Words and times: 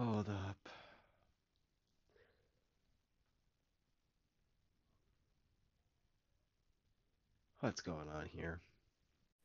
Hold 0.00 0.30
up. 0.30 0.56
What's 7.58 7.82
going 7.82 8.08
on 8.08 8.24
here? 8.32 8.60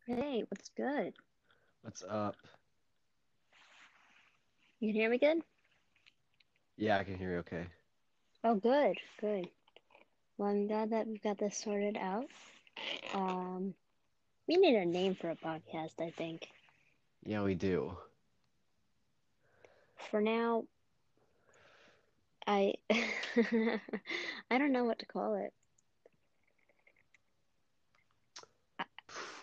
Hey, 0.08 0.46
what's 0.48 0.70
good? 0.78 1.12
What's 1.82 2.06
up? 2.10 2.38
You 4.80 4.94
can 4.94 4.96
hear 4.96 5.10
me 5.10 5.18
good? 5.18 5.42
Yeah, 6.78 7.00
I 7.00 7.04
can 7.04 7.18
hear 7.18 7.32
you 7.34 7.38
okay. 7.40 7.66
Oh, 8.46 8.56
good, 8.56 8.96
good. 9.20 9.50
Well, 10.38 10.52
I'm 10.52 10.68
glad 10.68 10.92
that 10.92 11.06
we've 11.06 11.22
got 11.22 11.38
this 11.38 11.58
sorted 11.58 11.98
out. 11.98 12.28
Um, 13.14 13.74
we 14.48 14.56
need 14.56 14.78
a 14.78 14.86
name 14.86 15.16
for 15.16 15.32
a 15.32 15.36
podcast, 15.36 16.00
I 16.00 16.12
think. 16.12 16.48
Yeah, 17.26 17.44
we 17.44 17.56
do. 17.56 17.98
For 20.12 20.22
now, 20.22 20.66
I 22.48 22.74
I 22.90 24.58
don't 24.58 24.72
know 24.72 24.86
what 24.86 25.00
to 25.00 25.06
call 25.06 25.36
it. 25.36 25.54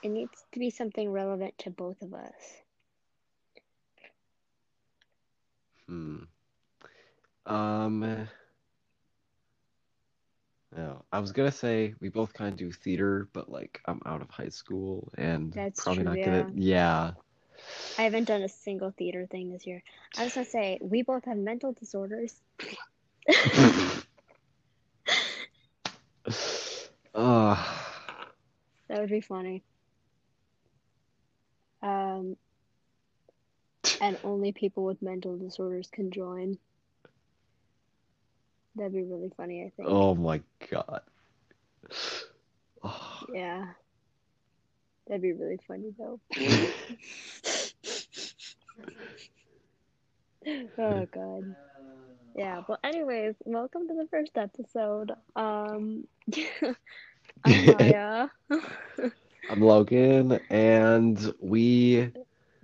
It 0.02 0.09
needs 0.09 0.45
to 0.52 0.59
be 0.59 0.70
something 0.70 1.10
relevant 1.10 1.56
to 1.59 1.70
both 1.70 2.02
of 2.02 2.12
us. 2.12 2.62
Hmm. 5.86 6.16
Um, 7.47 8.28
no, 10.77 11.05
I 11.12 11.19
was 11.19 11.33
gonna 11.33 11.52
say 11.52 11.94
we 12.00 12.08
both 12.08 12.33
kind 12.33 12.52
of 12.52 12.58
do 12.58 12.72
theater, 12.72 13.28
but 13.33 13.48
like 13.50 13.80
I'm 13.84 14.00
out 14.06 14.22
of 14.22 14.30
high 14.30 14.48
school 14.48 15.12
and 15.19 15.52
That's 15.55 15.83
probably 15.83 16.02
true, 16.02 16.05
not 16.05 16.19
yeah. 16.19 16.24
gonna. 16.24 16.52
Yeah. 16.55 17.10
I 17.98 18.02
haven't 18.02 18.24
done 18.24 18.42
a 18.42 18.48
single 18.48 18.91
theater 18.91 19.27
thing 19.30 19.52
this 19.52 19.66
year. 19.66 19.82
I 20.16 20.24
was 20.24 20.34
gonna 20.34 20.46
say, 20.46 20.78
we 20.80 21.02
both 21.02 21.24
have 21.27 21.37
mental 21.37 21.73
disorders. 21.73 22.34
Ugh. 27.14 27.58
That 28.89 29.00
would 29.00 29.11
be 29.11 29.20
funny. 29.20 29.62
Um, 31.83 32.36
and 34.00 34.19
only 34.25 34.53
people 34.53 34.84
with 34.84 35.03
mental 35.03 35.36
disorders 35.36 35.88
can 35.92 36.11
join. 36.11 36.59
That'd 38.75 38.94
be 38.94 39.03
really 39.03 39.31
funny, 39.36 39.62
I 39.64 39.72
think. 39.77 39.88
Oh 39.88 40.14
my 40.14 40.41
God. 40.70 41.03
Yeah. 43.33 43.66
That'd 45.06 45.22
be 45.22 45.33
really 45.33 45.59
funny 45.66 45.92
though. 45.98 46.20
Oh 50.78 51.06
God. 51.12 51.55
Yeah, 52.34 52.62
but 52.67 52.81
anyways, 52.84 53.34
welcome 53.45 53.86
to 53.89 53.95
the 53.95 54.06
first 54.11 54.36
episode. 54.36 55.12
Um 55.36 56.05
I'm 57.44 57.67
Maya. 57.67 58.28
I'm 59.50 59.61
Logan, 59.61 60.39
and 60.50 61.34
we, 61.41 62.11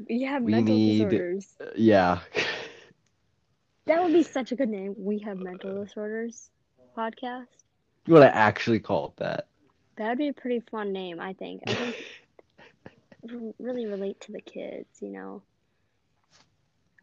We 0.08 0.22
have 0.22 0.42
We 0.42 0.52
mental 0.52 0.74
need- 0.74 1.08
disorders. 1.08 1.56
yeah. 1.76 2.20
That 3.86 4.02
would 4.02 4.12
be 4.12 4.22
such 4.22 4.52
a 4.52 4.56
good 4.56 4.68
name. 4.68 4.94
We 4.98 5.18
have 5.20 5.38
mental 5.38 5.82
disorders 5.84 6.50
podcast. 6.96 7.46
You 8.06 8.14
want 8.14 8.24
to 8.24 8.34
actually 8.36 8.80
call 8.80 9.08
it 9.08 9.16
that? 9.16 9.46
That 9.96 10.10
would 10.10 10.18
be 10.18 10.28
a 10.28 10.32
pretty 10.32 10.60
fun 10.70 10.92
name, 10.92 11.20
I 11.20 11.32
think. 11.32 11.62
I 11.66 11.72
think 13.26 13.54
really 13.58 13.86
relate 13.86 14.20
to 14.22 14.32
the 14.32 14.40
kids, 14.40 14.88
you 15.00 15.08
know. 15.10 15.42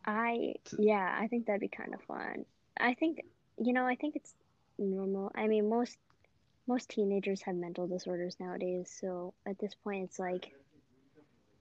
I 0.06 0.56
yeah, 0.78 1.16
I 1.20 1.28
think 1.28 1.46
that'd 1.46 1.62
be 1.62 1.68
kind 1.70 1.94
of 1.94 2.02
fun. 2.04 2.46
I 2.80 2.94
think 2.96 3.22
you 3.58 3.74
know, 3.74 3.86
I 3.86 3.96
think 3.96 4.16
it's 4.16 4.34
normal. 4.78 5.32
I 5.36 5.48
mean, 5.48 5.70
most 5.70 5.98
most 6.68 6.90
teenagers 6.90 7.42
have 7.44 7.56
mental 7.56 7.88
disorders 7.88 8.38
nowadays, 8.40 8.92
so 9.00 9.34
at 9.48 9.60
this 9.60 9.76
point 9.76 10.06
it's 10.06 10.20
like, 10.20 10.54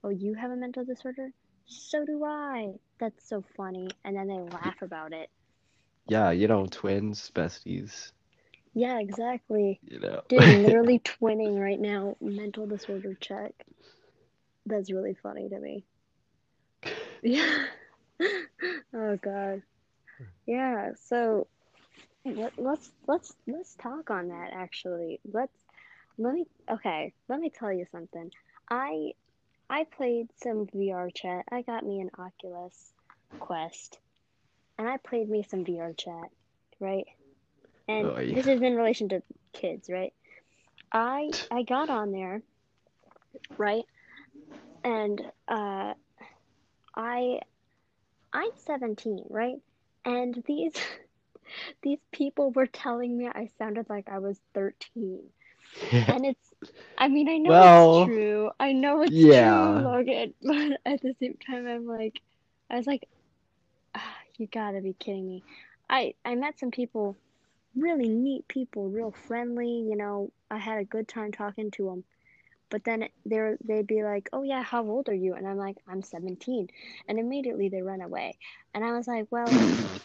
"Oh, 0.03 0.09
you 0.09 0.35
have 0.35 0.51
a 0.51 0.55
mental 0.55 0.85
disorder? 0.85 1.33
So 1.65 2.05
do 2.05 2.23
I." 2.23 2.79
That's 2.99 3.27
so 3.27 3.41
funny. 3.57 3.87
And 4.05 4.15
then 4.15 4.27
they 4.27 4.39
laugh 4.39 4.81
about 4.81 5.11
it. 5.11 5.29
Yeah, 6.07 6.31
you 6.31 6.47
know, 6.47 6.65
twins, 6.67 7.31
besties, 7.33 8.11
Yeah, 8.75 8.99
exactly. 8.99 9.81
you 9.81 9.99
know. 9.99 10.21
Dude, 10.29 10.45
literally 10.47 10.99
twinning 10.99 11.57
right 11.59 11.79
now. 11.79 12.15
Mental 12.21 12.67
disorder 12.67 13.15
check. 13.19 13.53
That's 14.67 14.91
really 14.91 15.15
funny 15.15 15.49
to 15.49 15.59
me. 15.59 15.85
Yeah. 17.23 17.65
Oh 18.93 19.17
God. 19.21 19.61
Yeah. 20.45 20.91
So 21.07 21.47
let, 22.23 22.53
let's 22.57 22.91
let's 23.07 23.33
let's 23.47 23.75
talk 23.75 24.09
on 24.09 24.29
that. 24.29 24.51
Actually, 24.53 25.19
let's 25.31 25.53
let 26.17 26.33
me. 26.33 26.45
Okay, 26.69 27.13
let 27.27 27.39
me 27.39 27.49
tell 27.49 27.71
you 27.73 27.85
something. 27.91 28.31
I 28.69 29.11
I 29.69 29.85
played 29.85 30.27
some 30.41 30.67
VR 30.67 31.13
chat. 31.13 31.45
I 31.51 31.61
got 31.61 31.85
me 31.85 31.99
an 31.99 32.09
Oculus 32.17 32.93
Quest, 33.39 33.99
and 34.77 34.87
I 34.87 34.97
played 34.97 35.29
me 35.29 35.43
some 35.49 35.65
VR 35.65 35.95
chat, 35.97 36.29
right? 36.79 37.05
And 37.87 38.07
Oh, 38.07 38.19
yeah. 38.19 38.35
this 38.35 38.47
is 38.47 38.61
in 38.61 38.75
relation 38.75 39.09
to 39.09 39.21
kids, 39.53 39.89
right? 39.89 40.13
I 40.91 41.31
I 41.51 41.63
got 41.63 41.89
on 41.89 42.11
there, 42.11 42.41
right? 43.57 43.83
And 44.83 45.21
uh 45.47 45.84
I'm 48.45 48.57
17, 48.57 49.25
right? 49.29 49.57
And 50.05 50.43
these 50.47 50.73
these 51.83 51.99
people 52.11 52.51
were 52.51 52.67
telling 52.67 53.17
me 53.17 53.27
I 53.27 53.47
sounded 53.57 53.89
like 53.89 54.09
I 54.09 54.19
was 54.19 54.39
13. 54.53 55.31
And 56.07 56.25
it's 56.25 56.53
I 56.97 57.09
mean, 57.09 57.29
I 57.29 57.37
know 57.37 57.61
Well, 57.61 57.61
it's 57.61 57.89
true. 58.03 58.51
I 58.59 58.73
know 58.73 59.01
it's 59.01 59.25
yeah. 59.25 59.51
true, 59.51 59.77
Logan, 59.79 60.33
but 60.43 60.79
at 60.85 61.01
the 61.01 61.13
same 61.19 61.37
time 61.45 61.67
I'm 61.67 61.85
like 61.87 62.21
I 62.71 62.77
was 62.77 62.87
like 62.87 63.07
ah, 63.95 64.17
you 64.37 64.47
gotta 64.47 64.81
be 64.81 64.93
kidding 64.93 65.27
me. 65.27 65.43
I 65.89 66.15
I 66.25 66.35
met 66.35 66.59
some 66.59 66.71
people, 66.71 67.17
really 67.75 68.09
neat 68.09 68.47
people, 68.47 68.89
real 68.89 69.11
friendly, 69.11 69.69
you 69.89 69.95
know. 69.97 70.31
I 70.51 70.57
had 70.57 70.79
a 70.79 70.85
good 70.85 71.07
time 71.07 71.31
talking 71.31 71.71
to 71.71 71.85
them. 71.89 72.05
But 72.69 72.83
then 72.83 73.07
they're 73.25 73.57
they'd 73.63 73.87
be 73.87 74.03
like, 74.03 74.29
"Oh 74.33 74.43
yeah, 74.43 74.63
how 74.63 74.83
old 74.85 75.09
are 75.09 75.13
you?" 75.13 75.35
And 75.35 75.47
I'm 75.47 75.57
like, 75.57 75.77
"I'm 75.87 76.01
17." 76.01 76.67
And 77.07 77.19
immediately 77.19 77.69
they 77.69 77.81
run 77.81 78.01
away. 78.01 78.37
And 78.73 78.83
I 78.83 78.93
was 78.93 79.07
like, 79.07 79.27
"Well, 79.31 79.55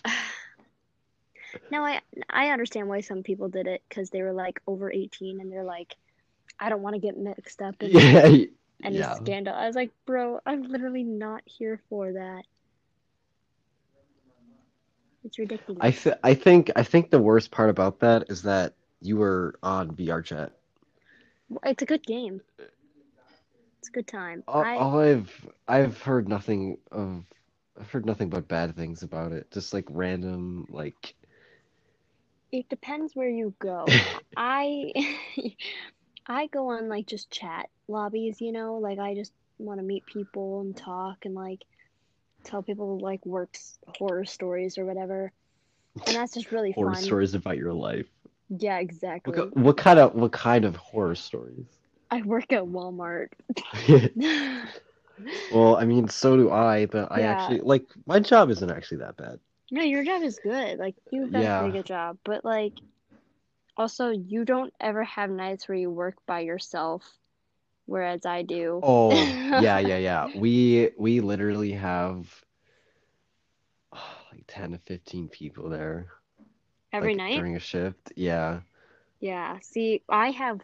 no, 1.71 1.85
I 1.85 2.01
I 2.31 2.49
understand 2.51 2.89
why 2.89 3.01
some 3.01 3.23
people 3.23 3.49
did 3.49 3.67
it 3.67 3.83
because 3.89 4.11
they 4.11 4.23
were 4.23 4.33
like 4.33 4.61
over 4.67 4.93
18 4.93 5.41
and 5.41 5.51
they're 5.51 5.65
like, 5.65 5.95
I 6.61 6.69
don't 6.71 6.83
want 6.83 6.95
to 6.95 7.01
get 7.01 7.17
mixed 7.19 7.63
up 7.63 7.83
in 7.83 7.93
Yeah, 7.93 8.37
any 8.85 9.03
yeah. 9.03 9.15
scandal. 9.15 9.55
I 9.55 9.67
was 9.67 9.77
like, 9.77 9.93
"Bro, 10.07 10.41
I'm 10.47 10.63
literally 10.63 11.05
not 11.05 11.43
here 11.47 11.81
for 11.89 12.13
that." 12.13 12.45
It's 15.25 15.39
ridiculous. 15.39 15.77
I 15.81 15.91
th 15.91 16.15
I 16.23 16.35
think 16.35 16.71
I 16.77 16.83
think 16.85 17.11
the 17.11 17.21
worst 17.21 17.51
part 17.51 17.71
about 17.71 18.01
that 18.01 18.31
is 18.31 18.43
that 18.43 18.75
you 19.01 19.17
were 19.17 19.59
on 19.63 19.95
VR 19.95 20.23
chat. 20.23 20.53
It's 21.65 21.83
a 21.83 21.87
good 21.87 22.05
game. 22.07 22.41
It's 23.79 23.89
a 23.89 23.93
good 23.93 24.07
time. 24.07 24.43
All, 24.47 24.63
I 24.63 24.77
all 24.77 25.01
I've 25.01 25.49
I've 25.69 26.01
heard 26.03 26.29
nothing 26.29 26.79
of 26.93 27.25
I've 27.79 27.91
heard 27.91 28.07
nothing 28.07 28.29
but 28.29 28.49
bad 28.49 28.77
things 28.77 29.03
about 29.03 29.33
it. 29.33 29.51
Just 29.51 29.73
like 29.73 29.87
random 29.91 30.67
like 30.71 31.15
it 32.53 32.69
depends 32.69 33.15
where 33.15 33.29
you 33.29 33.55
go. 33.61 33.87
I 34.37 34.93
I 36.27 36.47
go 36.49 36.69
on 36.71 36.89
like 36.89 37.07
just 37.07 37.31
chat 37.31 37.69
lobbies, 37.89 38.41
you 38.41 38.53
know, 38.53 38.77
like 38.77 38.99
I 38.99 39.15
just 39.15 39.33
want 39.59 39.79
to 39.81 39.85
meet 39.85 40.07
people 40.07 40.61
and 40.61 40.77
talk 40.77 41.25
and 41.25 41.35
like 41.35 41.61
tell 42.45 42.63
people 42.63 42.99
like 42.99 43.25
works 43.27 43.79
horror 43.89 44.25
stories 44.25 44.79
or 44.79 44.85
whatever. 44.85 45.33
And 46.07 46.17
that's 46.17 46.35
just 46.35 46.53
really 46.53 46.73
horror 46.75 46.95
fun. 46.95 47.05
stories 47.05 47.35
about 47.35 47.59
your 47.59 47.73
life. 47.73 48.07
Yeah, 48.51 48.79
exactly. 48.79 49.33
ki- 49.35 49.61
what 49.61 49.77
kind 49.79 49.99
of 49.99 50.15
what 50.15 50.33
kind 50.33 50.65
of 50.65 50.77
horror 50.77 51.15
stories? 51.15 51.79
I 52.11 52.23
work 52.23 52.53
at 52.53 52.65
Walmart. 52.65 53.29
Well, 55.51 55.77
I 55.77 55.85
mean, 55.85 56.09
so 56.09 56.37
do 56.37 56.51
I, 56.51 56.87
but 56.87 57.11
I 57.13 57.23
Yeah. 57.23 57.23
actually 57.23 57.61
like 57.61 57.87
my 58.07 58.21
job 58.21 58.51
isn't 58.51 58.71
actually 58.71 58.99
that 58.99 59.17
bad. 59.17 59.41
No, 59.71 59.83
your 59.83 60.05
job 60.05 60.23
is 60.23 60.39
good. 60.39 60.79
Like 60.79 60.97
you've 61.11 61.33
done 61.33 61.47
a 61.47 61.51
pretty 61.51 61.73
good 61.73 61.87
job, 61.87 62.19
but 62.25 62.45
like 62.45 62.75
also 63.77 64.11
you 64.11 64.45
don't 64.45 64.73
ever 64.81 65.03
have 65.05 65.31
nights 65.31 65.69
where 65.69 65.77
you 65.79 65.91
work 65.91 66.17
by 66.27 66.41
yourself, 66.41 67.19
whereas 67.87 68.27
I 68.27 68.43
do. 68.43 68.85
Oh, 68.85 69.39
yeah, 69.53 69.79
yeah, 69.79 69.97
yeah. 69.99 70.29
We 70.35 70.91
we 70.99 71.21
literally 71.21 71.73
have 71.73 72.45
oh, 73.93 74.27
like 74.33 74.45
10 74.49 74.73
to 74.73 74.79
15 74.79 75.29
people 75.29 75.69
there 75.71 76.09
Every 76.93 77.15
like 77.15 77.19
night? 77.19 77.37
during 77.37 77.57
a 77.57 77.61
shift. 77.61 78.13
Yeah. 78.17 78.61
Yeah. 79.21 79.59
See, 79.63 80.03
I 80.09 80.31
have 80.31 80.61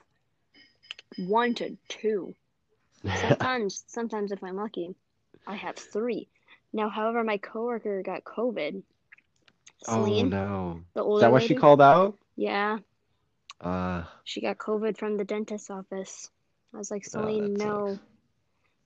one 1.19 1.55
to 1.57 1.77
two. 1.89 2.35
Sometimes, 3.21 3.85
sometimes 3.87 4.33
if 4.33 4.43
I'm 4.43 4.57
lucky, 4.57 4.95
I 5.47 5.55
have 5.55 5.77
three. 5.77 6.29
Now, 6.73 6.89
however, 6.89 7.23
my 7.23 7.39
coworker 7.39 8.03
got 8.03 8.25
COVID, 8.25 8.83
Oh 9.87 10.05
Celine, 10.05 10.31
no. 10.31 10.81
the 10.95 11.05
Is 11.07 11.21
that 11.21 11.31
what 11.31 11.43
she 11.45 11.55
called 11.55 11.81
out? 11.81 12.17
Yeah, 12.35 12.79
Uh, 13.61 14.05
she 14.25 14.41
got 14.41 14.59
COVID 14.59 14.99
from 14.99 15.17
the 15.17 15.25
dentist's 15.25 15.71
office. 15.71 16.31
I 16.75 16.79
was 16.79 16.91
like, 16.91 17.05
oh, 17.09 17.11
Celine, 17.11 17.55
that 17.55 17.65
no. 17.65 17.89
sucks. 17.91 18.03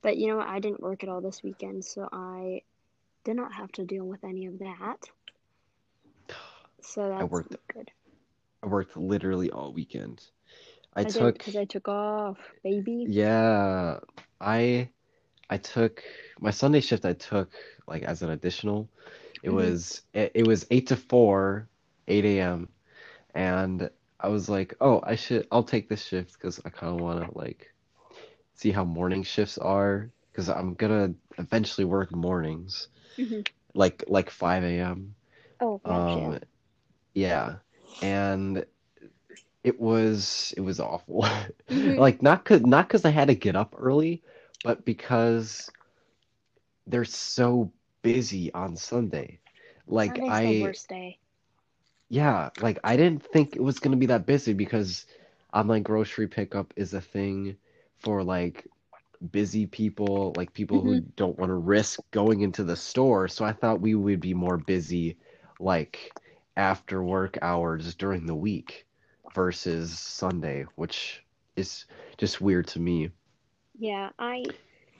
But 0.03 0.17
you 0.19 0.29
know 0.29 0.37
what? 0.39 0.49
I 0.49 0.59
didn't 0.61 0.81
work 0.81 1.03
at 1.03 1.09
all 1.09 1.21
this 1.21 1.43
weekend, 1.43 1.85
so 1.85 2.09
I 2.13 2.63
did 3.25 3.37
not 3.37 3.53
have 3.55 3.73
to 3.73 3.85
deal 3.85 4.05
with 4.05 4.23
any 4.25 4.47
of 4.47 4.59
that. 4.59 4.99
So 6.83 7.03
I 7.19 7.25
worked 7.25 7.57
good. 7.73 7.91
I 8.63 8.67
worked 8.67 8.97
literally 8.97 9.51
all 9.51 9.73
weekend. 9.73 10.23
I 10.95 11.05
I 11.05 11.11
took 11.11 11.39
because 11.39 11.57
I 11.57 11.65
took 11.65 11.89
off, 11.89 12.39
baby. 12.63 13.11
yeah, 13.11 13.99
I 14.41 14.89
I 15.51 15.57
took 15.59 16.03
my 16.41 16.51
Sunday 16.51 16.81
shift 16.81 17.05
I 17.05 17.15
took 17.15 17.51
like 17.87 18.03
as 18.03 18.23
an 18.23 18.31
additional. 18.31 18.89
It 19.43 19.51
hmm 19.51 19.73
was 19.73 20.03
it, 20.15 20.33
it 20.35 20.45
was 20.45 20.67
8 20.71 20.87
to 20.89 20.97
4, 20.97 21.69
8 22.09 22.41
a.m. 22.41 22.69
and 23.35 23.91
I 24.21 24.29
was 24.29 24.49
like, 24.49 24.75
"Oh, 24.81 25.01
I 25.05 25.17
should 25.17 25.47
I'll 25.51 25.65
take 25.65 25.89
this 25.89 26.05
shift 26.05 26.35
because 26.35 26.61
I 26.65 26.71
kind 26.71 26.93
of 26.95 27.01
want 27.01 27.25
to 27.33 27.39
like 27.39 27.69
see 28.55 28.71
how 28.71 28.85
morning 28.85 29.23
shifts 29.23 29.59
are 29.59 30.11
because 30.33 30.49
I'm 30.49 30.75
gonna 30.75 31.15
eventually 31.39 31.85
work 31.85 32.13
mornings 32.15 32.89
hmm 33.19 33.43
like 33.75 34.05
like 34.09 34.31
5 34.31 34.79
a.m. 34.81 35.15
Oh. 35.61 35.81
Um 35.85 36.39
yeah. 37.15 37.57
And 38.01 38.65
it 39.65 39.81
was 39.81 40.55
it 40.57 40.61
was 40.61 40.81
awful. 40.81 41.25
hmm 41.71 41.97
Like 41.97 42.23
not 42.23 42.45
because 42.45 43.05
I 43.05 43.11
had 43.11 43.29
to 43.29 43.35
get 43.35 43.57
up 43.57 43.75
early, 43.79 44.23
but 44.63 44.85
because 44.85 45.73
they're 46.87 47.05
so 47.05 47.73
busy 48.03 48.53
on 48.53 48.77
Sunday. 48.77 49.41
Like 49.87 50.23
I 50.29 50.75
yeah, 52.09 52.51
like 52.57 52.79
I 52.85 52.97
didn't 52.97 53.23
think 53.23 53.57
it 53.57 53.63
was 53.63 53.79
gonna 53.81 53.97
be 53.97 54.07
that 54.07 54.27
busy 54.27 54.53
because 54.53 55.07
online 55.53 55.83
grocery 55.83 56.29
pickup 56.29 56.73
is 56.77 56.95
a 56.95 57.01
thing 57.01 57.57
for 57.99 58.23
like 58.23 58.67
busy 59.33 59.67
people, 59.67 60.35
like 60.37 60.53
people 60.55 60.81
hmm 60.81 60.99
who 60.99 61.01
don't 61.17 61.39
want 61.39 61.51
to 61.51 61.55
risk 61.55 62.01
going 62.11 62.43
into 62.43 62.65
the 62.65 62.77
store. 62.77 63.29
So 63.29 63.45
I 63.45 63.53
thought 63.53 63.81
we 63.81 63.95
would 63.95 64.21
be 64.21 64.35
more 64.35 64.59
busy 64.59 65.19
like 65.59 66.15
after 66.61 67.03
work 67.03 67.39
hours 67.41 67.95
during 67.95 68.27
the 68.27 68.35
week 68.35 68.85
versus 69.35 69.99
Sunday, 69.99 70.67
which 70.77 71.25
is 71.57 71.87
just 72.19 72.41
weird 72.43 72.67
to 72.69 72.79
me. 72.79 73.11
Yeah, 73.79 74.11
I 74.19 74.45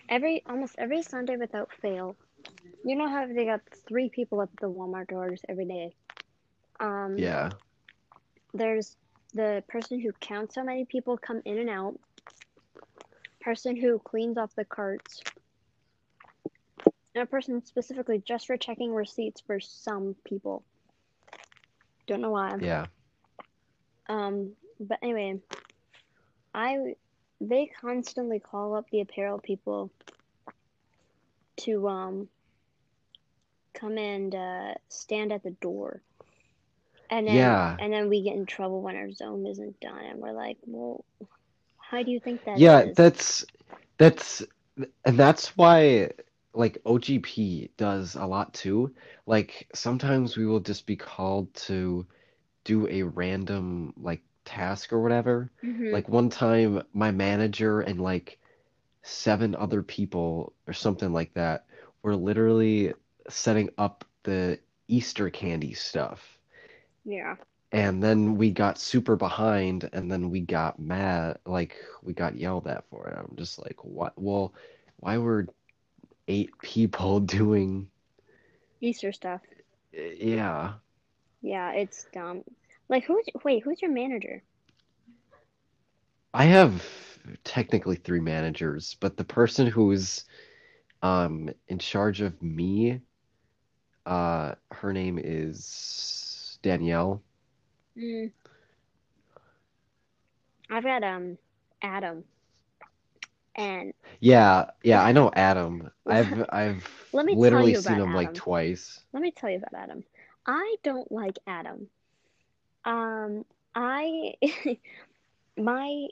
every 0.09 0.43
almost 0.49 0.77
every 0.79 1.03
Sunday 1.03 1.37
without 1.37 1.71
fail. 1.83 2.17
You 2.83 2.97
know 2.97 3.09
how 3.09 3.27
they 3.27 3.45
got 3.45 3.61
three 3.87 4.09
people 4.09 4.41
at 4.41 4.49
the 4.59 4.71
Walmart 4.71 5.09
doors 5.09 5.43
every 5.49 5.67
day. 5.67 5.95
Um, 6.81 7.17
Yeah. 7.19 7.51
there's 8.55 8.97
the 9.35 9.63
person 9.69 10.01
who 10.01 10.13
counts 10.13 10.57
how 10.57 10.65
many 10.65 10.87
people 10.87 11.19
come 11.19 11.43
in 11.45 11.59
and 11.59 11.69
out, 11.69 12.01
person 13.43 13.77
who 13.77 13.99
cleans 13.99 14.39
off 14.39 14.55
the 14.57 14.65
carts, 14.65 15.23
and 17.15 17.23
a 17.23 17.27
person 17.27 17.63
specifically 17.67 18.23
just 18.27 18.47
for 18.47 18.57
checking 18.57 18.95
receipts 18.95 19.43
for 19.43 19.61
some 19.61 20.17
people. 20.25 20.65
Don't 22.11 22.23
know 22.23 22.33
why. 22.33 22.59
Yeah. 22.61 22.89
Um, 24.09 24.57
but 24.81 24.99
anyway, 25.03 25.41
I 26.55 26.97
they 27.41 27.67
constantly 27.81 28.41
call 28.41 28.75
up 28.75 28.91
the 28.91 29.01
apparel 29.01 29.39
people 29.39 29.91
to 31.59 31.89
um 31.89 32.29
come 33.75 33.99
and 33.99 34.35
uh, 34.35 34.75
stand 34.89 35.33
at 35.33 35.43
the 35.43 35.51
door. 35.51 36.03
And 37.11 37.27
then 37.27 37.59
Yeah. 37.59 37.77
and 37.79 37.93
then 37.93 38.09
we 38.09 38.23
get 38.23 38.35
in 38.37 38.47
trouble 38.47 38.83
when 38.83 38.97
our 38.97 39.13
zone 39.13 39.47
isn't 39.47 39.81
done 39.81 40.05
and 40.05 40.21
we're 40.21 40.33
like, 40.33 40.59
"Well, 40.67 41.05
how 41.91 42.03
do 42.03 42.11
you 42.11 42.21
think 42.21 42.45
that 42.45 42.63
Yeah, 42.63 42.87
is?" 42.91 42.97
that's 42.97 43.45
that's 43.99 44.43
and 45.05 45.19
that's 45.19 45.57
why 45.57 46.11
like 46.55 46.79
OGP 46.85 47.71
does 47.77 48.15
a 48.17 48.27
lot 48.27 48.53
too. 48.55 48.95
Like 49.27 49.69
sometimes 49.75 50.37
we 50.37 50.47
will 50.47 50.61
just 50.61 50.87
be 50.87 50.97
called 50.97 51.53
to 51.55 52.07
do 52.65 52.89
a 52.89 53.03
random 53.05 53.95
like 53.97 54.23
task 54.45 54.93
or 54.93 55.01
whatever. 55.03 55.51
Mhm. 55.63 55.93
Like 55.93 56.09
one 56.09 56.31
time 56.31 56.83
my 56.93 57.11
manager 57.13 57.81
and 57.81 58.01
like 58.01 58.39
seven 59.03 59.55
other 59.57 59.83
people 59.83 60.55
or 60.67 60.73
something 60.75 61.13
like 61.13 61.35
that 61.35 61.67
were 62.03 62.17
literally 62.17 62.95
setting 63.29 63.71
up 63.79 64.05
the 64.25 64.59
Easter 64.89 65.31
candy 65.31 65.75
stuff. 65.75 66.39
Yeah. 67.05 67.37
And 67.73 68.03
then 68.03 68.37
we 68.37 68.51
got 68.51 68.79
super 68.79 69.17
behind, 69.17 69.89
and 69.93 70.11
then 70.11 70.31
we 70.31 70.41
got 70.41 70.79
mad, 70.81 71.39
like 71.47 71.77
we 72.03 72.13
got 72.15 72.37
yelled 72.37 72.67
at 72.67 72.85
for 72.91 73.07
it. 73.09 73.17
I'm 73.17 73.37
just 73.37 73.59
like, 73.61 73.85
what? 73.85 74.13
Well, 74.17 74.55
why 74.99 75.19
were 75.19 75.47
eight 76.31 76.59
people 76.63 77.21
doing? 77.39 77.91
Easter 78.81 79.13
stuff. 79.13 79.43
Yeah, 79.93 80.81
Yeah, 81.43 81.73
it's 81.73 82.07
dumb. 82.13 82.45
Like 82.89 83.05
who's 83.05 83.27
wait, 83.45 83.63
who's 83.65 83.83
your 83.83 83.93
manager? 83.93 84.43
I 86.35 86.45
have 86.47 86.85
technically 87.45 87.97
three 87.97 88.21
managers, 88.21 88.97
but 89.01 89.17
the 89.17 89.25
person 89.25 89.67
who's 89.67 90.25
um 91.03 91.51
in 91.69 91.79
charge 91.79 92.21
of 92.21 92.43
me, 92.43 93.03
uh, 94.07 94.55
her 94.73 94.93
name 94.93 95.19
is 95.23 96.59
Danielle. 96.63 97.23
Mm, 97.97 98.33
I've 100.71 100.85
got 100.85 101.03
um 101.05 101.39
Adam 101.83 102.25
and 103.61 103.93
Yeah, 104.21 104.71
yeah, 104.83 105.03
I 105.03 105.13
know 105.13 105.31
Adam. 105.35 105.91
I've 106.07 106.47
I've 106.51 107.07
let 107.13 107.27
me 107.27 107.37
literally 107.37 107.75
seen 107.75 107.99
him 107.99 108.15
like 108.15 108.35
twice. 108.35 109.01
Let 109.13 109.23
me 109.23 109.31
tell 109.31 109.51
you 109.51 109.59
about 109.59 109.75
Adam. 109.75 110.05
I 110.47 110.77
don't 110.83 111.11
like 111.13 111.39
Adam. 111.47 111.89
Um, 112.85 113.45
I 113.75 114.35
my 115.57 116.07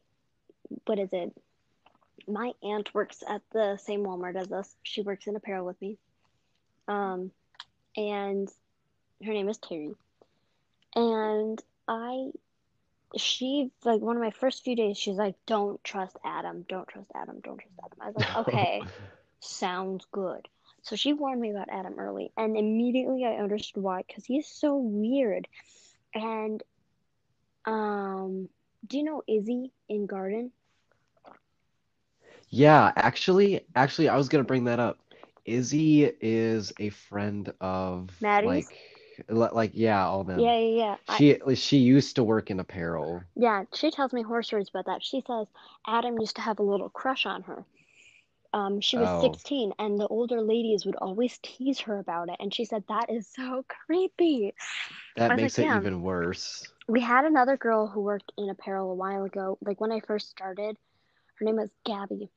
what 0.85 0.99
is 0.99 1.09
it? 1.13 1.35
My 2.27 2.53
aunt 2.63 2.93
works 2.95 3.25
at 3.27 3.41
the 3.53 3.79
same 3.79 4.05
Walmart 4.05 4.37
as 4.37 4.53
us. 4.53 4.77
She 4.83 5.01
works 5.01 5.27
in 5.27 5.35
apparel 5.35 5.65
with 5.65 5.81
me. 5.81 5.97
Um, 6.87 7.31
and 7.97 8.49
her 9.25 9.33
name 9.33 9.49
is 9.49 9.57
Terry. 9.57 9.95
And 10.95 11.63
I 11.87 12.31
she 13.17 13.71
like 13.85 14.01
one 14.01 14.17
of 14.17 14.23
my 14.23 14.31
first 14.31 14.65
few 14.65 14.77
days, 14.77 14.97
she's 14.99 15.17
like, 15.17 15.35
"Don't 15.47 15.83
trust 15.85 16.17
Adam. 16.25 16.65
Don't 16.69 16.89
trust 16.89 17.11
Adam. 17.15 17.41
Don't 17.41 17.59
trust 17.59 17.79
Adam." 17.85 17.99
I 18.01 18.07
was 18.07 18.17
like, 18.17 18.29
"Okay, 18.35 18.87
sounds 19.41 20.07
good." 20.13 20.49
So 20.83 20.97
she 20.97 21.13
warned 21.13 21.41
me 21.41 21.51
about 21.51 21.69
Adam 21.71 21.99
early, 21.99 22.33
and 22.37 22.57
immediately 22.57 23.25
I 23.25 23.43
understood 23.43 23.83
why, 23.83 24.03
because 24.07 24.25
he's 24.25 24.49
so 24.49 24.77
weird. 24.77 25.49
And 26.15 26.63
um, 27.67 28.49
do 28.87 28.99
you 28.99 29.05
know 29.05 29.23
Izzy 29.27 29.73
in 29.89 30.07
Garden? 30.07 30.53
Yeah, 32.51 32.93
actually, 32.97 33.67
actually, 33.75 34.09
I 34.09 34.17
was 34.17 34.29
gonna 34.29 34.45
bring 34.45 34.65
that 34.65 34.81
up. 34.81 34.99
Izzy 35.45 36.05
is 36.21 36.73
a 36.79 36.91
friend 36.91 37.53
of 37.61 38.11
Maddie's? 38.21 38.69
like, 38.69 38.77
li- 39.29 39.49
like 39.53 39.73
yeah, 39.75 40.07
all 40.07 40.25
them. 40.25 40.39
Yeah, 40.39 40.59
yeah, 40.59 40.77
yeah. 40.77 40.97
I, 41.09 41.19
She 41.19 41.39
she 41.55 41.79
used 41.79 42.17
to 42.17 42.25
work 42.25 42.51
in 42.51 42.61
apparel. 42.61 43.23
yeah, 43.37 43.65
she 43.75 43.91
tells 43.91 44.13
me 44.13 44.23
horror 44.23 44.43
stories 44.43 44.69
about 44.69 44.87
that. 44.87 45.03
She 45.03 45.21
says 45.27 45.47
Adam 45.87 46.19
used 46.19 46.37
to 46.37 46.43
have 46.43 46.59
a 46.59 46.63
little 46.63 46.89
crush 46.91 47.27
on 47.27 47.43
her. 47.43 47.65
Um, 48.53 48.81
she 48.81 48.97
was 48.99 49.11
Oh, 49.11 49.21
16, 49.21 49.73
and 49.79 49.99
the 50.01 50.07
older 50.09 50.41
ladies 50.41 50.85
would 50.87 50.97
always 50.97 51.39
tease 51.43 51.81
her 51.81 51.99
about 51.99 52.29
it. 52.31 52.37
And 52.41 52.53
she 52.55 52.65
said, 52.65 52.85
That 52.89 53.11
is 53.11 53.27
so 53.29 53.65
creepy. 53.69 54.55
That 55.17 55.33
was 55.33 55.43
like, 55.43 55.43
makes 55.43 55.59
it 55.59 55.69
Yeah. 55.69 55.73
even 55.73 56.03
worse. 56.03 56.69
We 56.89 57.01
had 57.01 57.25
another 57.25 57.57
girl 57.57 57.87
who 57.87 58.01
worked 58.01 58.33
in 58.37 58.49
apparel 58.51 58.91
a 58.91 58.95
while 58.95 59.25
ago. 59.25 59.59
Like 59.61 59.81
when 59.81 59.93
I 59.93 60.01
first 60.01 60.29
started, 60.31 60.77
her 61.39 61.45
name 61.45 61.57
was 61.57 61.71
Gabby 61.85 62.31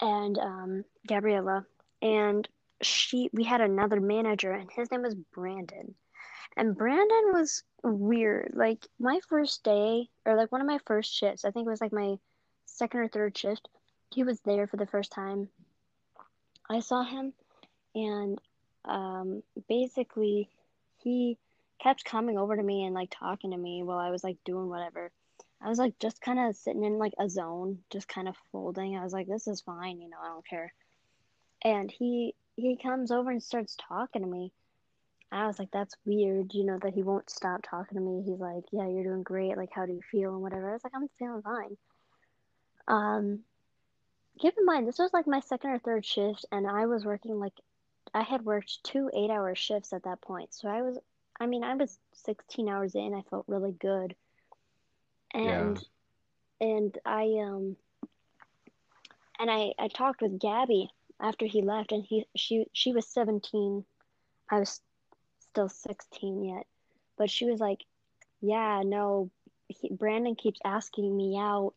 and 0.00 0.38
um, 0.38 0.84
Gabriella. 1.06 1.66
And 2.02 2.48
she, 2.82 3.30
we 3.32 3.44
had 3.44 3.60
another 3.60 4.00
manager, 4.00 4.52
and 4.52 4.70
his 4.70 4.90
name 4.90 5.02
was 5.02 5.14
Brandon. 5.14 5.94
And 6.56 6.76
Brandon 6.76 7.32
was 7.32 7.62
weird. 7.82 8.52
Like 8.54 8.86
my 8.98 9.20
first 9.28 9.64
day, 9.64 10.08
or 10.26 10.36
like 10.36 10.52
one 10.52 10.60
of 10.60 10.66
my 10.66 10.78
first 10.86 11.14
shifts, 11.14 11.44
I 11.44 11.50
think 11.50 11.66
it 11.66 11.70
was 11.70 11.80
like 11.80 11.92
my 11.92 12.16
second 12.66 13.00
or 13.00 13.08
third 13.08 13.36
shift, 13.36 13.68
he 14.12 14.22
was 14.22 14.40
there 14.40 14.66
for 14.66 14.76
the 14.76 14.86
first 14.86 15.12
time. 15.12 15.48
I 16.68 16.80
saw 16.80 17.02
him, 17.02 17.32
and 17.94 18.38
um, 18.84 19.42
basically, 19.68 20.48
he 20.98 21.38
kept 21.80 22.04
coming 22.04 22.38
over 22.38 22.56
to 22.56 22.62
me 22.62 22.84
and 22.84 22.94
like 22.94 23.10
talking 23.10 23.50
to 23.50 23.56
me 23.56 23.82
while 23.82 23.98
I 23.98 24.10
was 24.10 24.22
like 24.22 24.36
doing 24.44 24.68
whatever. 24.68 25.10
I 25.60 25.68
was 25.68 25.78
like 25.78 25.98
just 25.98 26.20
kind 26.20 26.38
of 26.38 26.56
sitting 26.56 26.84
in 26.84 26.98
like 26.98 27.14
a 27.18 27.28
zone, 27.28 27.78
just 27.90 28.08
kind 28.08 28.28
of 28.28 28.36
folding. 28.50 28.96
I 28.96 29.04
was 29.04 29.12
like, 29.12 29.28
this 29.28 29.46
is 29.46 29.60
fine, 29.60 30.00
you 30.00 30.08
know, 30.08 30.18
I 30.22 30.28
don't 30.28 30.46
care. 30.46 30.72
And 31.64 31.90
he 31.90 32.34
he 32.56 32.76
comes 32.76 33.10
over 33.10 33.30
and 33.30 33.42
starts 33.42 33.76
talking 33.88 34.22
to 34.22 34.28
me. 34.28 34.52
I 35.32 35.46
was 35.46 35.58
like, 35.58 35.70
that's 35.72 35.96
weird, 36.04 36.52
you 36.52 36.64
know, 36.64 36.78
that 36.82 36.92
he 36.92 37.02
won't 37.02 37.30
stop 37.30 37.62
talking 37.62 37.96
to 37.96 38.04
me. 38.04 38.22
He's 38.22 38.38
like, 38.38 38.64
yeah, 38.70 38.86
you're 38.86 39.04
doing 39.04 39.22
great. 39.22 39.56
Like, 39.56 39.70
how 39.74 39.86
do 39.86 39.92
you 39.92 40.02
feel 40.10 40.34
and 40.34 40.42
whatever. 40.42 40.68
I 40.68 40.72
was 40.74 40.84
like, 40.84 40.92
I'm 40.94 41.08
feeling 41.18 41.42
fine. 41.42 41.76
Um, 42.86 43.38
keep 44.38 44.54
in 44.58 44.66
mind, 44.66 44.86
this 44.86 44.98
was 44.98 45.12
like 45.14 45.26
my 45.26 45.40
second 45.40 45.70
or 45.70 45.78
third 45.78 46.04
shift, 46.04 46.44
and 46.52 46.66
I 46.66 46.86
was 46.86 47.04
working 47.04 47.38
like, 47.38 47.54
I 48.12 48.22
had 48.22 48.44
worked 48.44 48.84
two 48.84 49.10
eight 49.14 49.30
hour 49.30 49.54
shifts 49.54 49.92
at 49.94 50.04
that 50.04 50.20
point. 50.20 50.52
So 50.52 50.68
I 50.68 50.82
was, 50.82 50.98
I 51.40 51.46
mean, 51.46 51.64
I 51.64 51.74
was 51.76 51.98
16 52.12 52.68
hours 52.68 52.94
in. 52.94 53.14
I 53.14 53.22
felt 53.30 53.44
really 53.48 53.72
good. 53.72 54.14
And, 55.32 55.82
and 56.60 56.98
I, 57.06 57.22
um, 57.42 57.76
and 59.40 59.50
I, 59.50 59.72
I 59.78 59.88
talked 59.88 60.20
with 60.20 60.38
Gabby 60.38 60.90
after 61.18 61.46
he 61.46 61.62
left, 61.62 61.92
and 61.92 62.04
he, 62.04 62.26
she, 62.36 62.66
she 62.74 62.92
was 62.92 63.06
17. 63.06 63.84
I 64.50 64.58
was 64.58 64.80
still 65.52 65.68
16 65.68 66.44
yet. 66.44 66.66
But 67.18 67.30
she 67.30 67.44
was 67.44 67.60
like, 67.60 67.84
Yeah, 68.40 68.82
no, 68.84 69.30
he, 69.68 69.90
Brandon 69.90 70.34
keeps 70.34 70.60
asking 70.64 71.14
me 71.16 71.36
out, 71.38 71.74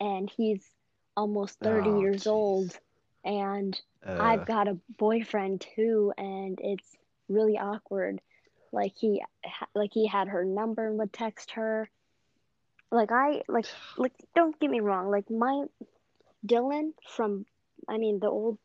and 0.00 0.30
he's 0.36 0.64
almost 1.16 1.58
30 1.60 1.90
Oh, 1.90 2.00
years 2.00 2.22
jeez. 2.24 2.26
old, 2.26 2.78
and 3.24 3.80
Uh, 4.06 4.16
I've 4.20 4.46
got 4.46 4.68
a 4.68 4.78
boyfriend 4.98 5.60
too, 5.60 6.12
and 6.16 6.58
it's 6.62 6.96
really 7.28 7.58
awkward. 7.58 8.20
Like 8.72 8.94
he, 8.96 9.22
like 9.74 9.90
he 9.92 10.06
had 10.06 10.28
her 10.28 10.44
number 10.44 10.88
and 10.88 10.98
would 10.98 11.12
text 11.12 11.52
her. 11.52 11.90
Like 12.90 13.10
I, 13.12 13.42
like, 13.48 13.66
like 13.98 14.12
don't 14.34 14.58
get 14.60 14.70
me 14.70 14.80
wrong. 14.80 15.10
Like 15.10 15.30
my 15.30 15.64
Dylan 16.46 16.92
from, 17.16 17.44
I 17.88 17.98
mean 17.98 18.20
the 18.20 18.28
old, 18.28 18.58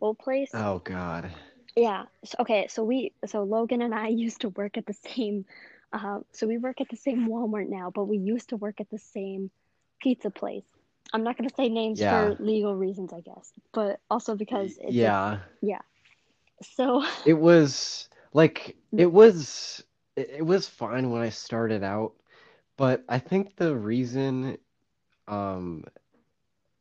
old 0.00 0.18
place. 0.18 0.50
oh 0.54 0.78
God. 0.80 1.32
Yeah. 1.76 2.04
So, 2.24 2.36
okay. 2.40 2.68
So 2.68 2.84
we, 2.84 3.12
so 3.26 3.42
Logan 3.44 3.82
and 3.82 3.94
I 3.94 4.08
used 4.26 4.42
to 4.42 4.50
work 4.50 4.78
at 4.78 4.86
the 4.86 4.94
same, 4.94 5.44
uh, 5.92 6.20
so 6.32 6.46
we 6.46 6.58
work 6.58 6.80
at 6.80 6.88
the 6.90 6.96
same 6.96 7.28
Walmart 7.28 7.68
now, 7.68 7.90
but 7.94 8.06
we 8.06 8.18
used 8.18 8.50
to 8.50 8.56
work 8.56 8.80
at 8.80 8.90
the 8.90 8.98
same 8.98 9.50
pizza 10.00 10.30
place. 10.30 10.66
I'm 11.12 11.22
not 11.24 11.36
gonna 11.38 11.50
say 11.56 11.68
names 11.68 12.02
Yeah. 12.02 12.08
for 12.08 12.36
legal 12.38 12.74
reasons, 12.76 13.12
I 13.12 13.20
guess, 13.20 13.52
but 13.72 14.00
also 14.10 14.36
because 14.36 14.78
it's 14.80 15.02
a- 15.04 15.14
Yeah. 15.62 15.80
so 16.62 17.02
It 17.24 17.34
was 17.34 18.08
like 18.32 18.76
it 18.96 19.12
was 19.12 19.84
it 20.16 20.44
was 20.46 20.68
fine 20.68 21.10
when 21.10 21.22
I 21.22 21.30
started 21.30 21.82
out, 21.82 22.14
but 22.76 23.04
I 23.08 23.18
think 23.18 23.56
the 23.56 23.76
reason 23.76 24.58
um 25.28 25.84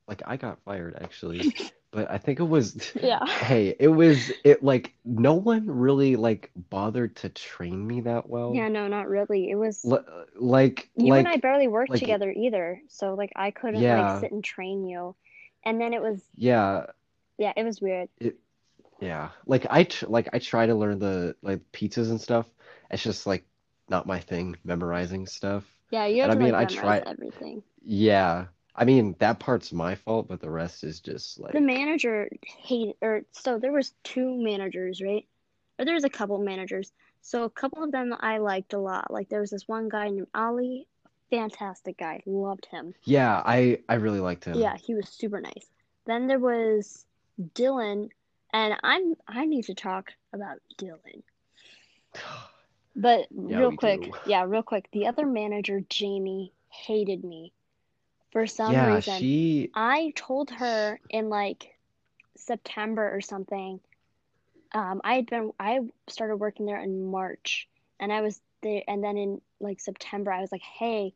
like 0.08 0.22
I 0.26 0.38
got 0.38 0.60
fired 0.64 0.96
actually, 1.02 1.52
but 1.96 2.12
I 2.12 2.18
think 2.18 2.40
it 2.40 2.44
was 2.44 2.92
yeah. 3.02 3.26
hey, 3.26 3.76
it 3.80 3.88
was 3.88 4.32
it 4.44 4.62
like 4.64 4.94
no 5.06 5.34
one 5.34 5.66
really 5.66 6.16
like 6.18 6.52
bothered 6.70 7.16
to 7.18 7.30
train 7.30 7.88
me 7.88 8.02
that 8.02 8.30
well. 8.30 8.54
Yeah, 8.54 8.68
no, 8.68 8.88
not 8.88 9.08
really. 9.08 9.50
It 9.50 9.56
was 9.56 9.84
L- 9.86 10.06
like 10.36 10.90
you 10.98 11.08
like 11.08 11.20
and 11.20 11.28
I 11.28 11.38
barely 11.38 11.68
worked 11.68 11.92
like- 11.92 12.00
together 12.00 12.32
either, 12.32 12.82
so 12.90 13.14
like 13.16 13.32
I 13.36 13.52
couldn't 13.52 13.82
Yeah. 13.82 14.12
like 14.14 14.20
sit 14.22 14.32
and 14.32 14.44
train 14.44 14.86
you. 14.86 15.16
And 15.64 15.80
then 15.82 15.94
it 15.94 16.02
was 16.02 16.22
yeah, 16.36 16.88
yeah, 17.38 17.54
it 17.56 17.64
was 17.64 17.82
weird. 17.82 18.10
It, 18.20 18.36
yeah. 19.00 19.30
Like 19.48 19.66
I 19.70 19.84
tr 19.86 20.06
like 20.08 20.30
I 20.34 20.40
try 20.40 20.66
to 20.68 20.76
learn 20.76 21.00
the 21.00 21.36
like 21.42 21.62
pizzas 21.72 22.10
and 22.10 22.20
stuff. 22.22 22.46
It's 22.92 23.02
just 23.04 23.26
like 23.26 23.46
not 23.90 24.06
my 24.06 24.20
thing, 24.20 24.58
memorizing 24.64 25.26
stuff. 25.28 25.64
Yeah, 25.92 26.06
you 26.08 26.22
have 26.24 26.32
And 26.32 26.40
to 26.40 26.44
I 26.44 26.46
mean, 26.50 26.54
like 26.54 26.72
I 26.72 26.76
try- 26.76 27.04
everything. 27.06 27.64
Yeah. 27.84 28.46
I 28.78 28.84
mean, 28.86 29.16
that 29.20 29.40
part's 29.40 29.72
my 29.72 29.96
fault, 29.96 30.28
but 30.28 30.42
the 30.42 30.50
rest 30.50 30.84
is 30.84 31.00
just 31.00 31.40
like 31.40 31.54
The 31.54 31.62
manager 31.62 32.30
hate 32.44 32.98
or 33.02 33.22
so 33.32 33.58
there 33.58 33.72
was 33.72 33.94
two 34.04 34.36
managers, 34.44 35.02
right? 35.02 35.26
Or 35.80 35.86
there 35.86 35.94
was 35.94 36.04
a 36.04 36.10
couple 36.10 36.38
managers. 36.40 36.92
So 37.22 37.44
a 37.44 37.50
couple 37.50 37.84
of 37.84 37.92
them 37.92 38.14
I 38.20 38.40
liked 38.40 38.74
a 38.74 38.80
lot. 38.80 39.12
Like 39.12 39.30
there 39.30 39.40
was 39.40 39.50
this 39.52 39.68
one 39.68 39.88
guy 39.90 40.10
named 40.10 40.28
Ali, 40.36 40.88
fantastic 41.30 41.98
guy, 41.98 42.22
loved 42.26 42.66
him. 42.66 42.94
Yeah, 43.06 43.42
I 43.46 43.80
I 43.88 43.96
really 43.96 44.20
liked 44.20 44.44
him. 44.46 44.60
Yeah, 44.60 44.76
he 44.76 44.94
was 44.94 45.08
super 45.10 45.40
nice. 45.40 45.68
Then 46.06 46.28
there 46.28 46.40
was 46.40 47.06
Dylan, 47.56 48.10
and 48.54 48.76
I'm 48.84 49.16
I 49.28 49.46
need 49.46 49.66
to 49.66 49.74
talk 49.74 50.12
about 50.34 50.58
Dylan. 50.78 51.24
But 52.98 53.28
Yeah, 53.32 53.60
real 53.60 53.76
quick, 53.76 54.04
do. 54.04 54.14
yeah, 54.26 54.46
real 54.46 54.64
quick. 54.64 54.88
The 54.94 55.08
other 55.08 55.26
manager, 55.26 55.82
Jamie, 55.90 56.54
hated 56.70 57.26
me 57.26 57.52
for 58.36 58.46
some 58.46 58.74
Yeah, 58.74 58.98
reason. 58.98 59.22
she 59.22 59.72
I 59.74 60.12
told 60.14 60.50
her 60.50 61.00
in 61.10 61.30
like 61.30 61.74
September 62.36 63.10
or 63.16 63.22
something. 63.22 63.80
Um, 64.74 65.00
I 65.06 65.14
had 65.16 65.28
been 65.28 65.54
I 65.58 65.80
started 66.10 66.36
working 66.36 66.66
there 66.66 66.82
in 66.82 67.06
March, 67.10 67.70
and 67.98 68.12
I 68.12 68.20
was 68.20 68.42
there, 68.62 68.84
and 68.90 69.02
then 69.02 69.16
in 69.16 69.42
like 69.62 69.80
September, 69.80 70.34
I 70.34 70.42
was 70.42 70.52
like, 70.52 70.64
"Hey, 70.64 71.14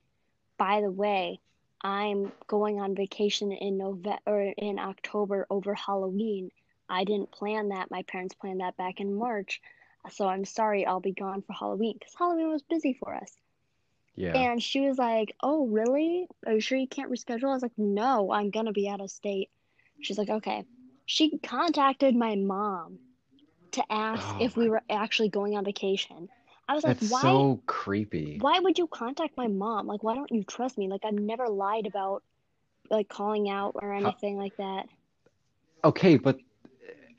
by 0.58 0.80
the 0.80 0.90
way, 0.90 1.42
I'm 1.82 2.32
going 2.48 2.80
on 2.80 2.96
vacation 2.96 3.52
in 3.52 3.78
November 3.78 4.22
or 4.26 4.42
in 4.42 4.80
October 4.80 5.46
over 5.50 5.74
Halloween. 5.74 6.52
I 6.88 7.04
didn't 7.04 7.32
plan 7.32 7.68
that. 7.70 7.92
My 7.92 8.04
parents 8.04 8.34
planned 8.34 8.62
that 8.62 8.78
back 8.78 9.02
in 9.02 9.14
March, 9.14 9.62
so 10.10 10.26
I'm 10.26 10.46
sorry. 10.46 10.86
I'll 10.86 11.02
be 11.02 11.12
gone 11.12 11.42
for 11.42 11.52
Halloween 11.52 11.98
because 12.00 12.16
Halloween 12.18 12.50
was 12.50 12.64
busy 12.64 12.94
for 12.94 13.14
us." 13.14 13.36
Yeah. 14.16 14.48
And 14.48 14.62
she 14.64 14.82
was 14.82 14.98
like, 14.98 15.36
"Oh, 15.42 15.68
really? 15.68 16.28
Are 16.48 16.54
you 16.54 16.60
sure 16.62 16.78
you 16.78 16.88
can't 16.88 17.12
reschedule?" 17.12 17.50
I 17.50 17.54
was 17.54 17.62
like, 17.64 17.78
"No, 17.78 18.32
I'm 18.32 18.50
gonna 18.52 18.72
be 18.74 18.90
out 18.90 19.02
of 19.02 19.12
state." 19.12 19.52
She's 20.02 20.18
like, 20.18 20.30
"Okay." 20.30 20.66
She 21.06 21.38
contacted 21.40 22.16
my 22.16 22.36
mom 22.36 23.00
to 23.74 23.92
ask 23.92 24.34
Oh 24.34 24.36
if 24.40 24.58
we 24.58 24.70
were 24.70 24.84
actually 24.90 25.30
going 25.30 25.58
on 25.58 25.66
vacation. 25.66 26.30
I 26.68 26.76
was 26.76 26.84
like, 26.84 26.98
That's 26.98 27.02
"Why? 27.02 27.46
so 27.46 27.62
creepy. 27.68 28.44
Why 28.44 28.60
would 28.60 28.80
you 28.80 28.88
contact 28.88 29.38
my 29.38 29.48
mom? 29.48 29.88
Like, 29.88 30.04
why 30.04 30.16
don't 30.16 30.32
you 30.32 30.44
trust 30.44 30.78
me? 30.80 30.90
Like, 30.90 31.06
I've 31.06 31.14
never 31.14 31.48
lied 31.50 31.88
about 31.88 32.24
like 32.90 33.10
calling 33.10 33.50
out 33.50 33.74
or 33.82 33.94
anything 33.94 34.38
like 34.38 34.56
that. 34.58 34.88
Okay, 35.84 36.18
but 36.18 36.40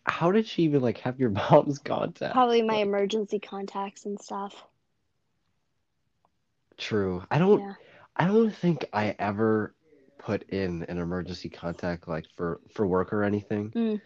how 0.06 0.32
did 0.32 0.46
she 0.46 0.64
even 0.64 0.82
like 0.82 0.98
have 1.00 1.20
your 1.20 1.30
mom's 1.50 1.78
contact? 1.78 2.46
Probably 2.46 2.62
my 2.62 2.74
Like, 2.74 2.82
emergency 2.82 3.38
contacts 3.38 4.06
and 4.06 4.18
stuff. 4.18 4.64
True. 6.80 7.24
I 7.30 7.38
don't 7.38 7.64
Yeah. 7.64 7.74
I 8.16 8.26
don't 8.26 8.54
think 8.54 8.86
I 8.92 9.16
ever 9.18 9.74
put 10.18 10.44
in 10.50 10.84
an 10.84 10.98
emergency 10.98 11.50
contact 11.50 12.08
like 12.08 12.26
for 12.36 12.60
for 12.72 12.86
work 12.86 13.12
or 13.12 13.24
anything. 13.24 13.74
Mm. 13.74 14.00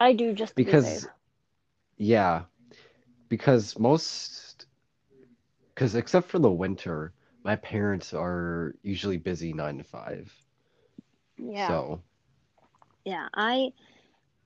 I 0.00 0.12
do 0.14 0.32
just 0.32 0.56
to 0.58 0.64
be 0.64 0.72
Because 0.74 1.08
yeah, 1.98 2.44
because 3.28 3.78
most 3.78 4.66
because 5.74 5.94
except 5.94 6.28
for 6.28 6.38
the 6.38 6.50
winter, 6.50 7.14
my 7.44 7.56
parents 7.56 8.14
are 8.14 8.74
usually 8.82 9.18
busy 9.18 9.52
nine 9.52 9.78
to 9.78 9.84
five. 9.84 10.32
Yeah. 11.38 11.68
So 11.68 12.02
yeah 13.04 13.28
i 13.34 13.72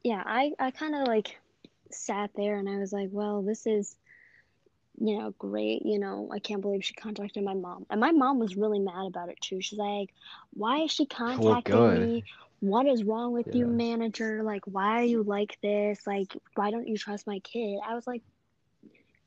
yeah 0.04 0.22
i 0.26 0.52
i 0.58 0.70
kind 0.70 0.94
of 0.94 1.06
like 1.08 1.38
sat 1.90 2.30
there 2.36 2.56
and 2.58 2.68
i 2.68 2.78
was 2.78 2.92
like 2.92 3.08
well 3.12 3.42
this 3.42 3.66
is 3.66 3.96
you 4.98 5.18
know 5.18 5.34
great 5.38 5.84
you 5.84 5.98
know 5.98 6.28
i 6.32 6.38
can't 6.38 6.60
believe 6.60 6.84
she 6.84 6.94
contacted 6.94 7.42
my 7.44 7.54
mom. 7.54 7.86
And 7.90 8.00
my 8.00 8.12
mom 8.12 8.38
was 8.38 8.56
really 8.56 8.78
mad 8.78 9.06
about 9.06 9.28
it 9.28 9.40
too. 9.40 9.60
She's 9.60 9.78
like 9.78 10.10
why 10.54 10.80
is 10.82 10.90
she 10.90 11.06
contacting 11.06 11.72
good. 11.74 12.00
me 12.00 12.24
what 12.60 12.86
is 12.86 13.02
wrong 13.02 13.32
with 13.32 13.54
you 13.54 13.66
manager? 13.66 14.42
Like 14.42 14.62
why 14.66 15.00
are 15.00 15.04
you 15.04 15.22
like 15.24 15.58
this? 15.62 16.06
Like 16.06 16.36
why 16.54 16.70
don't 16.70 16.86
you 16.86 16.96
trust 16.96 17.26
my 17.26 17.40
kid? 17.40 17.80
I 17.86 17.94
was 17.94 18.06
like 18.06 18.22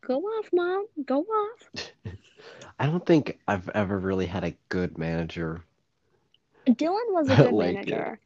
go 0.01 0.19
off 0.21 0.49
mom. 0.53 0.85
Go 1.05 1.21
off. 1.23 1.69
I 2.79 2.85
don't 2.85 3.05
think 3.05 3.39
I've 3.47 3.69
ever 3.69 3.97
really 3.99 4.25
had 4.25 4.43
a 4.43 4.53
good 4.69 4.97
manager. 4.97 5.63
dylan 6.67 7.09
was 7.09 7.29
a 7.29 7.35
good 7.41 7.53
Like 7.53 7.75
manager. 7.75 8.19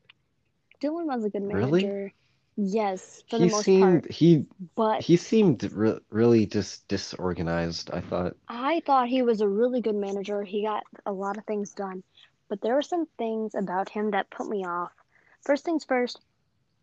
Dylan 0.82 1.06
was 1.06 1.26
a 1.26 1.30
good 1.30 1.44
Really? 1.44 2.14
Yes 2.62 3.24
for 3.30 3.38
the 3.40 3.46
He 3.46 3.52
most 3.52 3.66
seemed 3.66 4.04
part 4.04 4.12
he 4.12 4.46
but 4.76 5.02
he 5.02 5.16
seemed 5.18 5.64
re 5.72 5.98
really 6.10 6.46
just 6.46 6.88
disorganized, 6.88 7.90
I 7.92 8.02
thought. 8.02 8.36
I 8.48 8.82
thought 8.86 9.08
he 9.08 9.22
was 9.22 9.42
a 9.42 9.48
really 9.48 9.82
good 9.82 9.96
manager. 9.96 10.44
He 10.44 10.64
got 10.64 10.84
a 11.06 11.12
lot 11.12 11.38
of 11.38 11.46
things 11.46 11.74
done. 11.74 12.04
But 12.50 12.62
there 12.62 12.76
were 12.76 12.82
some 12.82 13.06
things 13.18 13.56
about 13.56 13.90
him 13.90 14.12
that 14.12 14.30
put 14.32 14.48
me 14.50 14.66
off. 14.66 14.92
First 15.46 15.64
things 15.66 15.86
first, 15.86 16.20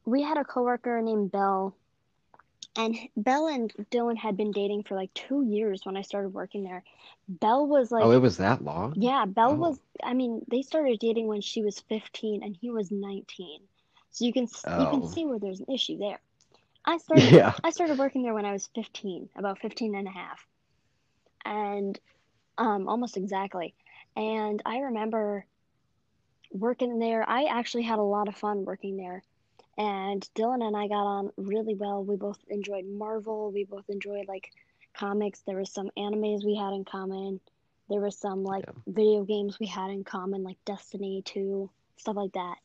we 0.04 0.22
had 0.22 0.38
a 0.38 0.44
coworker 0.44 1.02
named 1.02 1.32
Belle, 1.32 1.74
and 2.76 2.96
Belle 3.16 3.48
and 3.48 3.72
Dylan 3.90 4.16
had 4.16 4.36
been 4.36 4.52
dating 4.52 4.84
for 4.84 4.94
like 4.94 5.12
two 5.14 5.42
years 5.44 5.84
when 5.84 5.96
I 5.96 6.02
started 6.02 6.30
working 6.30 6.62
there. 6.64 6.84
Belle 7.28 7.66
was 7.66 7.90
like, 7.90 8.04
Oh, 8.04 8.12
it 8.12 8.20
was 8.20 8.36
that 8.38 8.62
long? 8.64 8.94
yeah, 8.96 9.24
Belle 9.26 9.52
Oh. 9.52 9.56
was, 9.56 9.80
I 10.02 10.14
mean, 10.14 10.42
they 10.48 10.62
started 10.62 10.98
dating 11.00 11.26
when 11.26 11.40
she 11.40 11.62
was 11.62 11.80
15 11.80 12.42
and 12.42 12.56
he 12.60 12.70
was 12.70 12.90
19. 12.90 13.60
So 14.16 14.24
you 14.24 14.32
can 14.32 14.44
s- 14.44 14.64
you 14.66 14.86
can 14.88 15.02
Oh. 15.02 15.06
see 15.06 15.26
where 15.26 15.38
there's 15.38 15.60
an 15.60 15.72
issue 15.72 15.98
there. 15.98 16.20
I 16.86 16.96
started 17.06 17.32
Yeah. 17.32 17.54
I 17.62 17.70
started 17.70 17.98
working 17.98 18.22
there 18.22 18.34
when 18.34 18.46
I 18.46 18.52
was 18.52 18.66
15, 18.74 19.28
about 19.36 19.58
15 19.60 19.94
and 19.94 20.08
a 20.08 20.10
half. 20.10 20.46
And 21.44 22.00
um 22.58 22.88
almost 22.88 23.16
exactly. 23.18 23.74
And 24.16 24.62
I 24.66 24.78
remember 24.78 25.46
working 26.52 26.98
there. 26.98 27.28
I 27.28 27.44
actually 27.44 27.82
had 27.84 27.98
a 27.98 28.02
lot 28.02 28.28
of 28.28 28.36
fun 28.36 28.64
working 28.64 28.96
there. 28.96 29.22
and 29.78 30.22
Dylan 30.34 30.66
and 30.66 30.76
I 30.76 30.88
got 30.88 31.06
on 31.06 31.32
really 31.36 31.74
well. 31.74 32.02
We 32.04 32.16
both 32.16 32.42
enjoyed 32.48 32.86
Marvel. 32.86 33.50
We 33.52 33.64
both 33.64 33.88
enjoyed 33.90 34.28
like 34.28 34.50
comics. 34.94 35.42
There 35.42 35.58
was 35.58 35.70
some 35.70 35.90
animes 35.98 36.44
we 36.46 36.56
had 36.56 36.72
in 36.72 36.84
common. 36.84 37.40
There 37.90 38.00
was 38.00 38.18
some 38.18 38.44
like 38.44 38.64
Yeah. 38.66 38.72
video 38.86 39.24
games 39.24 39.58
we 39.60 39.66
had 39.66 39.90
in 39.90 40.04
common, 40.04 40.44
like 40.44 40.64
Destiny 40.64 41.22
2, 41.26 41.70
stuff 41.98 42.16
like 42.16 42.32
that. 42.32 42.56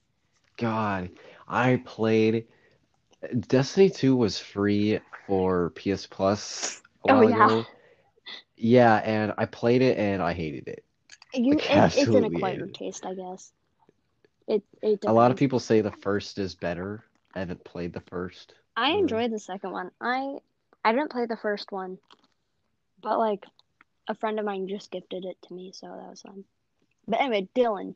God, 0.62 1.10
I 1.48 1.82
played 1.86 2.46
Destiny 3.48 3.90
2 3.90 4.16
was 4.16 4.40
free 4.40 5.00
for 5.28 5.72
PS 5.72 6.08
Plus 6.08 6.82
a 7.08 7.14
Oh, 7.14 7.22
yeah. 7.22 7.46
ago. 7.46 7.66
Yeah, 8.58 8.96
and 8.96 9.34
I 9.38 9.46
played 9.46 9.82
it 9.82 9.98
and 9.98 10.22
I 10.22 10.34
hated 10.34 10.68
it. 10.68 10.84
You, 11.34 11.56
Like, 11.56 11.70
it, 11.72 11.98
it's 11.98 12.08
an 12.08 12.24
acquired 12.26 12.74
taste, 12.74 13.06
I 13.06 13.14
guess. 13.14 13.52
It 14.48 14.64
it 14.82 15.04
A 15.06 15.14
lot 15.14 15.32
of 15.32 15.38
people 15.38 15.60
say 15.60 15.82
the 15.82 15.92
first 15.92 16.38
is 16.38 16.56
better. 16.56 17.04
I 17.34 17.40
haven't 17.40 17.64
played 17.64 17.94
the 17.94 18.02
first. 18.02 18.54
I 18.76 18.92
enjoyed 18.92 19.32
the 19.32 19.40
second 19.40 19.72
one. 19.72 19.92
I 20.02 20.38
I 20.84 20.92
didn't 20.92 21.12
play 21.12 21.26
the 21.26 21.38
first 21.38 21.72
one, 21.72 21.98
but 23.02 23.18
like 23.20 23.46
a 24.08 24.16
friend 24.16 24.40
of 24.40 24.46
mine 24.46 24.68
just 24.68 24.92
gifted 24.92 25.26
it 25.26 25.38
to 25.44 25.54
me, 25.54 25.72
so 25.74 25.88
that 25.88 26.10
was 26.10 26.22
fun. 26.22 26.44
But 27.08 27.22
anyway, 27.22 27.50
Dylan. 27.56 27.96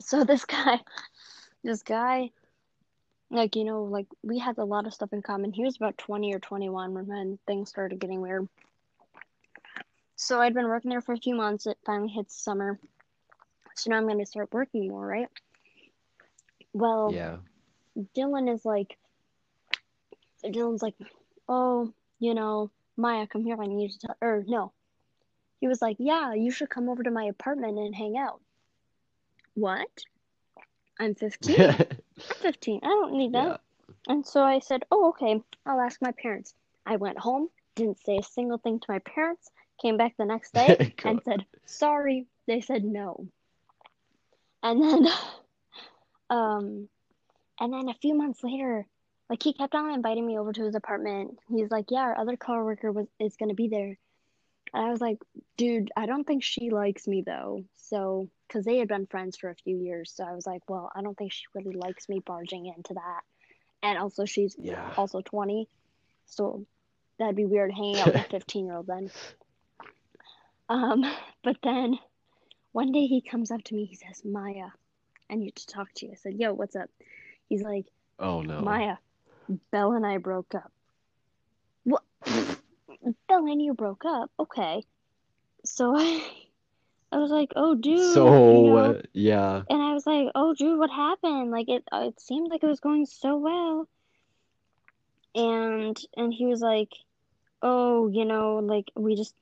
So 0.00 0.24
this 0.24 0.44
guy, 0.46 0.80
this 1.62 1.82
guy, 1.82 2.30
like 3.30 3.56
you 3.56 3.64
know, 3.64 3.84
like 3.84 4.06
we 4.22 4.38
had 4.38 4.58
a 4.58 4.64
lot 4.64 4.86
of 4.86 4.94
stuff 4.94 5.12
in 5.12 5.22
common. 5.22 5.52
He 5.52 5.64
was 5.64 5.76
about 5.76 5.98
20 5.98 6.34
or 6.34 6.38
21 6.38 7.06
when 7.06 7.38
things 7.46 7.68
started 7.70 7.98
getting 7.98 8.20
weird. 8.20 8.48
So 10.16 10.40
I'd 10.40 10.54
been 10.54 10.68
working 10.68 10.90
there 10.90 11.00
for 11.00 11.12
a 11.12 11.18
few 11.18 11.34
months. 11.34 11.66
It 11.66 11.76
finally 11.84 12.08
hits 12.08 12.40
summer. 12.40 12.78
So 13.74 13.90
now 13.90 13.96
I'm 13.96 14.06
going 14.06 14.20
to 14.20 14.26
start 14.26 14.52
working 14.52 14.88
more, 14.88 15.06
right? 15.06 15.28
Well, 16.72 17.12
Yeah. 17.12 17.38
Dylan 18.16 18.52
is 18.52 18.64
like, 18.64 18.96
Dylan's 20.44 20.82
like, 20.82 20.94
oh, 21.48 21.92
you 22.20 22.34
know, 22.34 22.70
Maya, 22.96 23.26
come 23.26 23.44
here. 23.44 23.60
I 23.60 23.66
need 23.66 23.90
to 23.90 23.98
tell. 23.98 24.16
Or 24.20 24.44
no, 24.46 24.72
he 25.60 25.68
was 25.68 25.82
like, 25.82 25.96
yeah, 25.98 26.34
you 26.34 26.50
should 26.50 26.70
come 26.70 26.88
over 26.88 27.02
to 27.02 27.10
my 27.10 27.24
apartment 27.24 27.78
and 27.78 27.94
hang 27.94 28.16
out. 28.16 28.40
What? 29.54 29.88
I'm 30.98 31.14
15. 31.14 31.60
I'm 31.70 31.86
15. 32.16 32.80
I 32.82 32.86
don't 32.86 33.14
need 33.14 33.32
that. 33.32 33.46
Yeah. 33.46 33.56
And 34.06 34.26
so 34.26 34.42
I 34.42 34.58
said, 34.58 34.84
oh, 34.90 35.08
okay, 35.10 35.40
I'll 35.66 35.80
ask 35.80 36.00
my 36.02 36.12
parents. 36.12 36.54
I 36.86 36.96
went 36.96 37.18
home, 37.18 37.48
didn't 37.74 38.04
say 38.04 38.18
a 38.18 38.22
single 38.22 38.58
thing 38.58 38.80
to 38.80 38.86
my 38.88 38.98
parents, 39.00 39.50
came 39.80 39.96
back 39.96 40.14
the 40.16 40.26
next 40.26 40.52
day 40.52 40.94
and 41.04 41.20
said, 41.24 41.46
sorry. 41.64 42.26
They 42.46 42.60
said 42.60 42.84
no. 42.84 43.26
And 44.62 44.82
then, 44.82 45.08
um, 46.30 46.88
and 47.58 47.72
then 47.72 47.88
a 47.88 47.94
few 47.94 48.14
months 48.14 48.44
later, 48.44 48.86
like 49.30 49.42
he 49.42 49.54
kept 49.54 49.74
on 49.74 49.90
inviting 49.90 50.26
me 50.26 50.38
over 50.38 50.52
to 50.52 50.64
his 50.64 50.74
apartment. 50.74 51.38
He's 51.48 51.70
like, 51.70 51.86
yeah, 51.90 52.00
our 52.00 52.18
other 52.18 52.36
coworker 52.36 52.92
was 52.92 53.06
is 53.18 53.36
gonna 53.36 53.54
be 53.54 53.68
there. 53.68 53.96
And 54.74 54.84
I 54.84 54.90
was 54.90 55.00
like, 55.00 55.18
dude, 55.56 55.92
I 55.96 56.06
don't 56.06 56.24
think 56.26 56.42
she 56.42 56.70
likes 56.70 57.06
me 57.06 57.22
though. 57.24 57.64
So, 57.76 58.28
because 58.48 58.64
they 58.64 58.78
had 58.78 58.88
been 58.88 59.06
friends 59.06 59.36
for 59.36 59.48
a 59.48 59.54
few 59.54 59.76
years. 59.78 60.12
So 60.14 60.24
I 60.24 60.34
was 60.34 60.46
like, 60.46 60.68
well, 60.68 60.90
I 60.94 61.00
don't 61.00 61.16
think 61.16 61.32
she 61.32 61.44
really 61.54 61.76
likes 61.76 62.08
me 62.08 62.20
barging 62.26 62.66
into 62.66 62.94
that. 62.94 63.20
And 63.84 63.98
also, 63.98 64.24
she's 64.24 64.56
Yeah. 64.58 64.90
also 64.98 65.20
20. 65.20 65.68
So 66.26 66.66
that'd 67.18 67.36
be 67.36 67.44
weird 67.44 67.72
hanging 67.72 68.00
out 68.00 68.08
with 68.12 68.26
a 68.26 68.28
15 68.30 68.66
year 68.66 68.76
old 68.76 68.88
then. 68.88 69.10
Um, 70.68 71.04
but 71.44 71.56
then 71.62 71.96
one 72.72 72.90
day 72.90 73.06
he 73.06 73.20
comes 73.22 73.52
up 73.52 73.62
to 73.64 73.74
me, 73.74 73.84
he 73.84 73.94
says, 73.94 74.24
Maya, 74.24 74.70
I 75.30 75.36
need 75.36 75.54
to 75.54 75.66
talk 75.66 75.88
to 75.96 76.06
you. 76.06 76.12
I 76.12 76.16
said, 76.16 76.34
Yo, 76.34 76.52
what's 76.52 76.74
up? 76.74 76.90
He's 77.48 77.62
like, 77.62 77.86
Oh 78.18 78.42
no. 78.42 78.58
Maya, 78.60 78.96
Belle 79.70 79.92
and 79.92 80.04
I 80.04 80.18
broke 80.18 80.54
up. 80.56 80.72
What? 81.84 82.02
Belle 83.28 83.46
and 83.46 83.62
you 83.62 83.74
broke 83.74 84.04
up? 84.04 84.30
Okay. 84.38 84.84
So 85.64 85.94
I, 85.96 86.22
I 87.12 87.18
was 87.18 87.30
like, 87.30 87.52
oh, 87.56 87.74
dude. 87.74 88.14
So 88.14 88.64
you 88.64 88.70
know? 88.70 88.76
uh, 88.76 89.02
yeah. 89.12 89.62
And 89.70 89.82
I 89.82 89.92
was 89.94 90.06
like, 90.06 90.28
"Oh, 90.34 90.54
dude, 90.54 90.78
what 90.78 90.90
happened? 90.90 91.50
Like 91.50 91.68
it 91.68 91.84
uh, 91.92 92.08
it 92.08 92.20
seemed 92.20 92.50
like 92.50 92.62
it 92.62 92.66
was 92.66 92.80
going 92.80 93.06
so 93.06 93.36
well." 93.38 93.88
And 95.34 95.98
and 96.16 96.32
he 96.32 96.46
was 96.46 96.60
like, 96.60 96.92
"Oh, 97.62 98.08
you 98.08 98.24
know, 98.24 98.56
like 98.56 98.90
we 98.96 99.16
just 99.16 99.34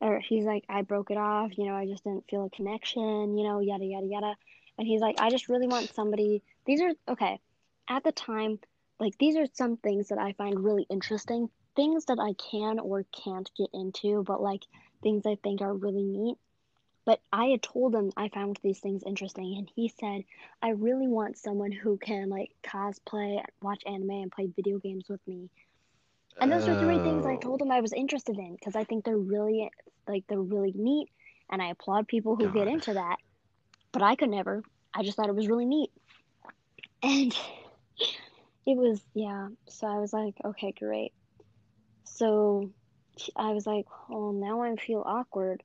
or 0.00 0.20
he's 0.20 0.44
like, 0.44 0.64
"I 0.68 0.82
broke 0.82 1.10
it 1.10 1.16
off, 1.18 1.56
you 1.58 1.66
know, 1.66 1.74
I 1.74 1.86
just 1.86 2.04
didn't 2.04 2.28
feel 2.28 2.46
a 2.46 2.50
connection, 2.50 3.36
you 3.36 3.44
know, 3.44 3.60
yada 3.60 3.84
yada 3.84 4.06
yada." 4.06 4.34
And 4.78 4.86
he's 4.86 5.00
like, 5.00 5.16
"I 5.20 5.30
just 5.30 5.48
really 5.48 5.66
want 5.68 5.94
somebody 5.94 6.42
These 6.64 6.80
are 6.82 6.92
okay. 7.08 7.40
At 7.88 8.04
the 8.04 8.12
time, 8.12 8.58
like 9.00 9.16
these 9.18 9.36
are 9.36 9.46
some 9.54 9.76
things 9.76 10.08
that 10.08 10.18
I 10.18 10.32
find 10.34 10.62
really 10.62 10.86
interesting, 10.90 11.50
things 11.78 12.06
that 12.06 12.18
I 12.18 12.32
can 12.34 12.80
or 12.80 13.04
can't 13.24 13.48
get 13.56 13.70
into, 13.72 14.24
but 14.24 14.42
like 14.42 14.64
things 15.02 15.24
I 15.24 15.36
think 15.36 15.60
are 15.62 15.72
really 15.72 16.02
neat." 16.02 16.36
But 17.04 17.20
I 17.32 17.46
had 17.46 17.62
told 17.62 17.94
him 17.94 18.12
I 18.18 18.28
found 18.28 18.58
these 18.62 18.80
things 18.80 19.02
interesting, 19.06 19.56
and 19.56 19.70
he 19.74 19.88
said, 19.88 20.24
I 20.60 20.70
really 20.70 21.08
want 21.08 21.38
someone 21.38 21.72
who 21.72 21.96
can 21.96 22.28
like 22.28 22.50
cosplay, 22.62 23.42
watch 23.62 23.82
anime, 23.86 24.10
and 24.10 24.30
play 24.30 24.48
video 24.54 24.78
games 24.78 25.08
with 25.08 25.26
me. 25.26 25.48
And 26.38 26.52
those 26.52 26.68
are 26.68 26.78
three 26.78 26.98
things 26.98 27.24
I 27.24 27.36
told 27.36 27.62
him 27.62 27.70
I 27.70 27.80
was 27.80 27.94
interested 27.94 28.36
in 28.36 28.56
because 28.56 28.76
I 28.76 28.84
think 28.84 29.04
they're 29.06 29.16
really 29.16 29.70
like 30.06 30.24
they're 30.28 30.38
really 30.38 30.74
neat, 30.74 31.08
and 31.48 31.62
I 31.62 31.70
applaud 31.70 32.08
people 32.08 32.36
who 32.36 32.52
get 32.52 32.68
into 32.68 32.92
that. 32.92 33.16
But 33.90 34.02
I 34.02 34.14
could 34.14 34.28
never. 34.28 34.62
I 34.92 35.02
just 35.02 35.16
thought 35.16 35.30
it 35.30 35.34
was 35.34 35.48
really 35.48 35.64
neat, 35.64 35.90
and 37.02 37.34
it 38.66 38.76
was 38.76 39.00
yeah. 39.14 39.48
So 39.68 39.86
I 39.86 39.98
was 39.98 40.12
like, 40.12 40.34
okay, 40.44 40.72
great. 40.72 41.12
So 42.18 42.70
I 43.36 43.52
was 43.52 43.66
like, 43.66 43.86
oh, 44.10 44.32
now 44.32 44.62
I 44.62 44.76
feel 44.76 45.02
awkward. 45.06 45.62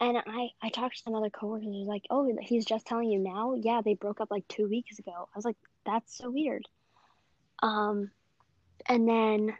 And 0.00 0.18
I, 0.18 0.50
I 0.62 0.70
talked 0.70 0.96
to 0.96 1.02
some 1.02 1.14
other 1.14 1.30
coworkers. 1.30 1.66
Was 1.68 1.86
like, 1.88 2.04
"Oh, 2.10 2.28
he's 2.40 2.64
just 2.64 2.86
telling 2.86 3.10
you 3.10 3.18
now? 3.18 3.54
Yeah, 3.54 3.80
they 3.84 3.94
broke 3.94 4.20
up 4.20 4.30
like 4.30 4.48
two 4.48 4.68
weeks 4.68 4.98
ago." 4.98 5.12
I 5.12 5.36
was 5.36 5.44
like, 5.44 5.56
"That's 5.86 6.16
so 6.18 6.30
weird." 6.30 6.64
Um, 7.62 8.10
and 8.88 9.08
then 9.08 9.56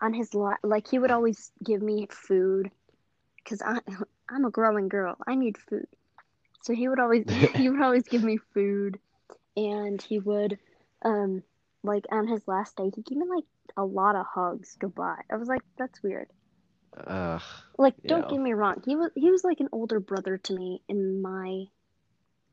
on 0.00 0.14
his 0.14 0.34
la- 0.34 0.56
like 0.62 0.88
he 0.88 0.98
would 0.98 1.10
always 1.10 1.52
give 1.64 1.82
me 1.82 2.08
food 2.10 2.70
because 3.36 3.62
I'm 4.30 4.44
a 4.44 4.50
growing 4.50 4.88
girl. 4.88 5.16
I 5.26 5.34
need 5.36 5.58
food, 5.58 5.86
so 6.62 6.74
he 6.74 6.88
would 6.88 7.00
always 7.00 7.24
he 7.54 7.68
would 7.68 7.82
always 7.82 8.08
give 8.08 8.22
me 8.22 8.38
food, 8.54 8.98
and 9.56 10.00
he 10.02 10.18
would 10.18 10.58
um 11.04 11.42
like 11.82 12.06
on 12.10 12.26
his 12.26 12.46
last 12.48 12.76
day 12.76 12.90
he 12.94 13.02
gave 13.02 13.18
me 13.18 13.26
like 13.28 13.44
a 13.76 13.84
lot 13.84 14.16
of 14.16 14.26
hugs 14.32 14.76
goodbye. 14.78 15.22
I 15.30 15.36
was 15.36 15.48
like, 15.48 15.62
"That's 15.78 16.02
weird." 16.02 16.28
Ugh. 17.06 17.42
Like, 17.78 17.94
don't 18.06 18.22
Yeah. 18.22 18.28
get 18.28 18.40
me 18.40 18.52
wrong. 18.52 18.82
He 18.84 18.96
was 18.96 19.10
he 19.14 19.30
was 19.30 19.44
like 19.44 19.60
an 19.60 19.68
older 19.72 20.00
brother 20.00 20.38
to 20.38 20.54
me 20.54 20.82
in 20.88 21.22
my 21.22 21.64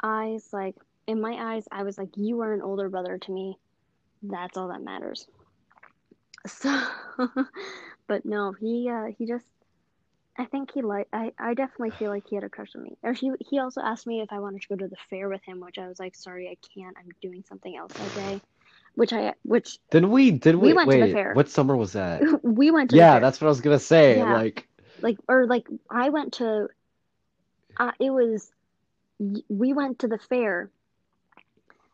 eyes. 0.04 0.48
Like 0.54 0.76
in 1.08 1.20
my 1.22 1.56
eyes, 1.56 1.66
I 1.72 1.84
was 1.84 1.98
like, 1.98 2.10
you 2.16 2.42
are 2.42 2.54
an 2.54 2.62
older 2.62 2.90
brother 2.90 3.18
to 3.18 3.32
me. 3.32 3.58
That's 4.22 4.58
all 4.58 4.70
that 4.70 4.82
matters. 4.82 5.26
So, 6.48 6.70
but 8.08 8.24
no, 8.26 8.54
he 8.54 8.90
uh 8.90 9.08
he 9.18 9.26
just 9.28 9.46
I 10.38 10.46
think 10.46 10.72
he 10.74 10.82
like 10.82 11.08
I 11.12 11.34
I 11.38 11.56
definitely 11.56 11.92
feel 11.92 12.10
like 12.10 12.24
he 12.30 12.36
had 12.36 12.46
a 12.46 12.50
crush 12.50 12.70
on 12.76 12.84
me. 12.84 12.98
Or 13.04 13.12
he 13.12 13.32
he 13.50 13.60
also 13.60 13.82
asked 13.82 14.08
me 14.08 14.22
if 14.22 14.32
I 14.32 14.40
wanted 14.40 14.62
to 14.62 14.68
go 14.70 14.76
to 14.78 14.88
the 14.88 14.96
fair 15.10 15.28
with 15.28 15.42
him, 15.46 15.60
which 15.60 15.78
I 15.78 15.88
was 15.90 16.00
like, 16.00 16.16
sorry, 16.16 16.48
I 16.48 16.56
can't. 16.74 16.96
I'm 16.98 17.10
doing 17.22 17.44
something 17.50 17.76
else 17.76 17.92
that 17.98 18.14
day. 18.14 18.42
Which 18.98 19.14
I 19.14 19.36
which 19.44 19.78
Did 19.92 20.06
we? 20.06 20.32
Did 20.32 20.56
We 20.56 20.70
we? 20.70 20.74
went 20.74 20.90
to 20.90 20.98
the 21.06 21.14
fair. 21.14 21.34
what 21.36 21.50
summer 21.50 21.78
was 21.78 21.94
that? 21.94 22.24
we 22.44 22.72
went 22.72 22.90
to 22.90 22.96
the 22.96 22.98
Yeah, 22.98 23.20
that's 23.20 23.40
what 23.40 23.46
I 23.46 23.50
was 23.50 23.62
gonna 23.62 23.78
say. 23.78 24.18
Yeah. 24.18 24.34
Like, 24.34 24.68
like 25.02 25.20
or 25.30 25.46
like 25.46 25.68
I 25.88 26.10
went 26.10 26.34
to 26.34 26.70
uh, 27.78 27.92
it 28.00 28.10
was 28.10 28.52
we 29.50 29.74
went 29.74 30.00
to 30.00 30.08
the 30.08 30.18
fair 30.18 30.72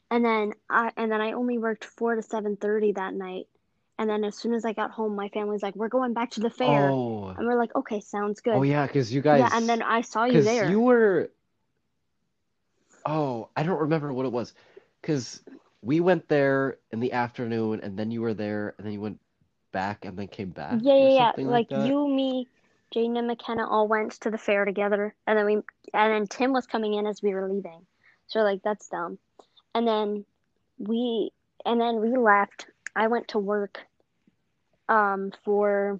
and 0.10 0.24
then 0.24 0.54
I 0.70 0.94
and 0.96 1.12
then 1.12 1.20
I 1.20 1.34
only 1.34 1.58
worked 1.58 1.84
4 1.84 2.16
to 2.16 2.22
7:30 2.22 2.96
that 2.96 3.14
night 3.14 3.48
and 4.00 4.10
then 4.10 4.24
as 4.24 4.38
soon 4.38 4.54
as 4.54 4.64
I 4.64 4.72
got 4.72 4.92
home 4.92 5.14
my 5.18 5.28
family's 5.28 5.62
like 5.62 5.76
we're 5.76 5.90
going 5.90 6.14
back 6.14 6.32
to 6.32 6.40
the 6.40 6.50
fair 6.50 6.90
oh, 6.90 7.34
and 7.38 7.46
we're 7.46 7.60
like 7.60 7.76
okay 7.76 8.00
sounds 8.00 8.40
good 8.40 8.54
oh 8.54 8.64
yeah, 8.64 8.88
because 8.88 9.14
you 9.14 9.20
guys. 9.20 9.40
yeah 9.40 9.50
and 9.52 9.68
then 9.68 9.82
I 9.82 10.02
saw 10.02 10.24
you 10.24 10.42
there 10.42 10.70
you 10.70 10.80
were. 10.80 11.32
Oh, 13.06 13.50
I 13.58 13.64
don't 13.64 13.82
remember 13.82 14.14
what 14.14 14.26
it 14.26 14.32
was. 14.32 14.54
Because 15.02 15.42
we 15.84 16.00
went 16.00 16.28
there 16.28 16.78
in 16.92 17.00
the 17.00 17.12
afternoon, 17.14 17.82
and 17.82 17.98
then 17.98 18.12
you 18.12 18.22
were 18.22 18.34
there, 18.34 18.74
and 18.78 18.86
then 18.86 18.94
you 18.94 19.02
went 19.02 19.20
back, 19.72 20.06
and 20.06 20.18
then 20.18 20.28
came 20.28 20.50
back, 20.50 20.80
yeah 20.82 20.96
yeah 20.96 21.10
yeah. 21.10 21.28
something 21.28 21.48
like 21.50 21.72
you 21.72 22.08
me 22.08 22.48
Jane, 22.94 23.18
and 23.18 23.28
McKenna 23.28 23.68
all 23.68 23.88
went 23.88 24.12
to 24.22 24.30
the 24.30 24.38
fair 24.38 24.66
together 24.66 25.16
and 25.26 25.38
then 25.38 25.46
we 25.46 25.54
and 25.56 26.14
then 26.14 26.28
Tim 26.28 26.54
was 26.54 26.68
coming 26.68 26.94
in 26.94 27.08
as 27.08 27.24
we 27.24 27.34
were 27.34 27.50
leaving. 27.52 27.86
So 28.28 28.42
like 28.42 28.62
that's 28.64 28.88
dumb. 28.88 29.18
And 29.74 29.88
then 29.88 30.26
we 30.78 31.32
and 31.66 31.82
then 31.82 32.02
we 32.02 32.16
left. 32.16 32.68
I 32.96 33.08
went 33.08 33.30
to 33.30 33.40
work 33.40 33.80
um 34.88 35.32
for 35.44 36.00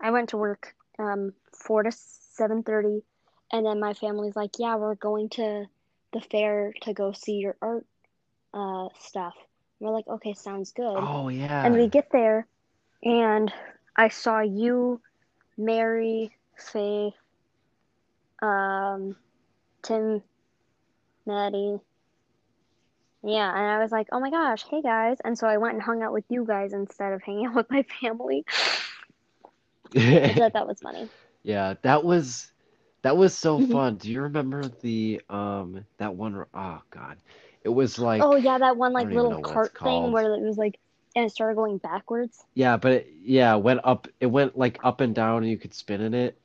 I 0.00 0.12
went 0.12 0.28
to 0.30 0.36
work 0.36 0.74
um 0.98 1.32
4 1.52 1.84
to 1.84 1.90
7:30 1.90 3.02
and 3.52 3.66
then 3.66 3.80
my 3.80 3.94
family's 3.94 4.36
like 4.36 4.58
yeah 4.58 4.76
we're 4.76 4.94
going 4.94 5.28
to 5.30 5.66
the 6.12 6.20
fair 6.20 6.72
to 6.82 6.92
go 6.92 7.12
see 7.12 7.34
your 7.34 7.56
art 7.60 7.86
uh, 8.54 8.88
stuff. 8.98 9.34
We're 9.80 9.92
like, 9.92 10.06
okay, 10.08 10.34
sounds 10.34 10.72
good. 10.72 11.10
Oh 11.10 11.28
yeah. 11.28 11.60
And 11.62 11.74
we 11.74 11.88
get 11.88 12.06
there, 12.12 12.46
and 13.02 13.52
I 13.96 14.08
saw 14.08 14.40
you, 14.40 15.00
Mary, 15.58 16.30
Faith, 16.56 17.14
um, 18.42 19.16
Tim, 19.82 20.22
Maddie. 21.26 21.80
Yeah, 23.22 23.48
and 23.50 23.66
I 23.66 23.78
was 23.80 23.90
like, 23.92 24.08
oh 24.12 24.20
my 24.20 24.30
gosh, 24.30 24.64
hey 24.70 24.82
guys. 24.82 25.18
And 25.24 25.36
so 25.38 25.46
I 25.46 25.58
went 25.58 25.74
and 25.74 25.82
hung 25.82 26.02
out 26.02 26.12
with 26.12 26.24
you 26.28 26.44
guys 26.46 26.72
instead 26.72 27.12
of 27.12 27.22
hanging 27.26 27.46
out 27.46 27.54
with 27.54 27.70
my 27.70 27.84
family. 28.00 28.44
I 30.24 30.34
thought 30.34 30.52
that 30.54 30.66
was 30.66 30.80
funny. 30.82 31.10
Yeah, 31.42 31.74
that 31.82 32.04
was 32.04 32.52
that 33.02 33.16
was 33.16 33.36
so 33.36 33.58
Mhm. 33.58 33.60
fun. 33.60 33.96
Do 33.96 34.10
you 34.10 34.22
remember 34.22 34.68
the 34.82 35.20
um 35.28 35.84
that 35.98 36.14
one? 36.14 36.44
Oh 36.54 36.82
God, 36.90 37.18
it 37.62 37.68
was 37.68 37.98
like 37.98 38.22
Oh 38.24 38.36
yeah, 38.36 38.58
that 38.58 38.76
one 38.76 38.92
like 38.92 39.04
don't 39.04 39.12
even 39.12 39.22
know 39.30 39.36
little 39.36 39.52
cart 39.52 39.76
thing 39.78 40.12
where 40.12 40.34
it 40.34 40.40
was 40.40 40.56
like, 40.56 40.78
and 41.14 41.24
it 41.24 41.32
started 41.32 41.56
going 41.56 41.78
backwards. 41.78 42.42
Yeah, 42.54 42.76
but 42.76 42.92
it, 42.92 43.08
yeah, 43.22 43.54
went 43.56 43.80
up. 43.84 44.08
It 44.20 44.26
went 44.26 44.56
like 44.56 44.78
up 44.84 45.00
and 45.00 45.14
down, 45.14 45.42
and 45.42 45.50
you 45.50 45.58
could 45.58 45.74
spin 45.74 46.00
in 46.00 46.14
it. 46.14 46.38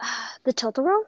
The 0.44 0.54
tilt-a-whirl? 0.54 1.04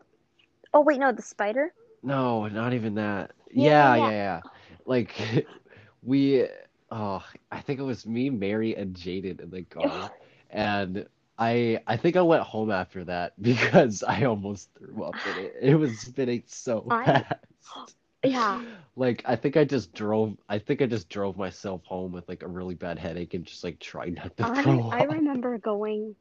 Oh 0.75 0.83
wait, 0.83 0.99
no, 1.01 1.11
the 1.11 1.23
spider. 1.23 1.73
No, 2.03 2.47
not 2.49 2.75
even 2.75 2.97
that. 2.97 3.33
Yeah, 3.51 3.95
Yeah, 3.95 3.97
yeah, 3.97 4.05
yeah, 4.05 4.11
yeah. 4.11 4.41
Like 4.85 5.47
we, 6.03 6.47
oh, 6.91 7.25
I 7.51 7.61
think 7.61 7.81
it 7.81 7.85
was 7.85 8.07
me, 8.07 8.29
Mary, 8.29 8.77
and 8.77 8.95
Jaden 8.95 9.41
in 9.41 9.51
the 9.51 9.63
car, 9.63 10.11
and 10.51 11.07
I, 11.39 11.81
I 11.87 11.97
think 11.97 12.17
I 12.17 12.23
went 12.23 12.43
home 12.43 12.71
after 12.71 13.05
that 13.05 13.33
because 13.43 14.03
I 14.03 14.25
almost 14.25 14.69
threw 14.79 15.03
up 15.03 15.15
in 15.27 15.37
it. 15.39 15.57
It 15.63 15.75
was 15.77 15.99
spinning 16.01 16.43
so 16.47 16.87
I- 16.91 17.05
fast. 17.05 17.95
Yeah. 18.25 18.61
Like 18.95 19.23
I 19.25 19.37
think 19.37 19.57
I 19.57 19.65
just 19.65 19.95
drove. 19.95 20.37
I 20.49 20.59
think 20.59 20.83
I 20.83 20.87
just 20.87 21.09
drove 21.09 21.39
myself 21.39 21.83
home 21.87 22.13
with 22.13 22.29
like 22.29 22.43
a 22.43 22.49
really 22.49 22.75
bad 22.75 22.99
headache 22.99 23.33
and 23.35 23.45
just 23.47 23.65
like 23.65 23.79
tried 23.81 24.15
not 24.15 24.37
to 24.37 24.45
I 24.55 24.63
throw 24.63 24.91
I 24.91 25.03
up. 25.03 25.07
remember 25.07 25.59
going, 25.59 26.17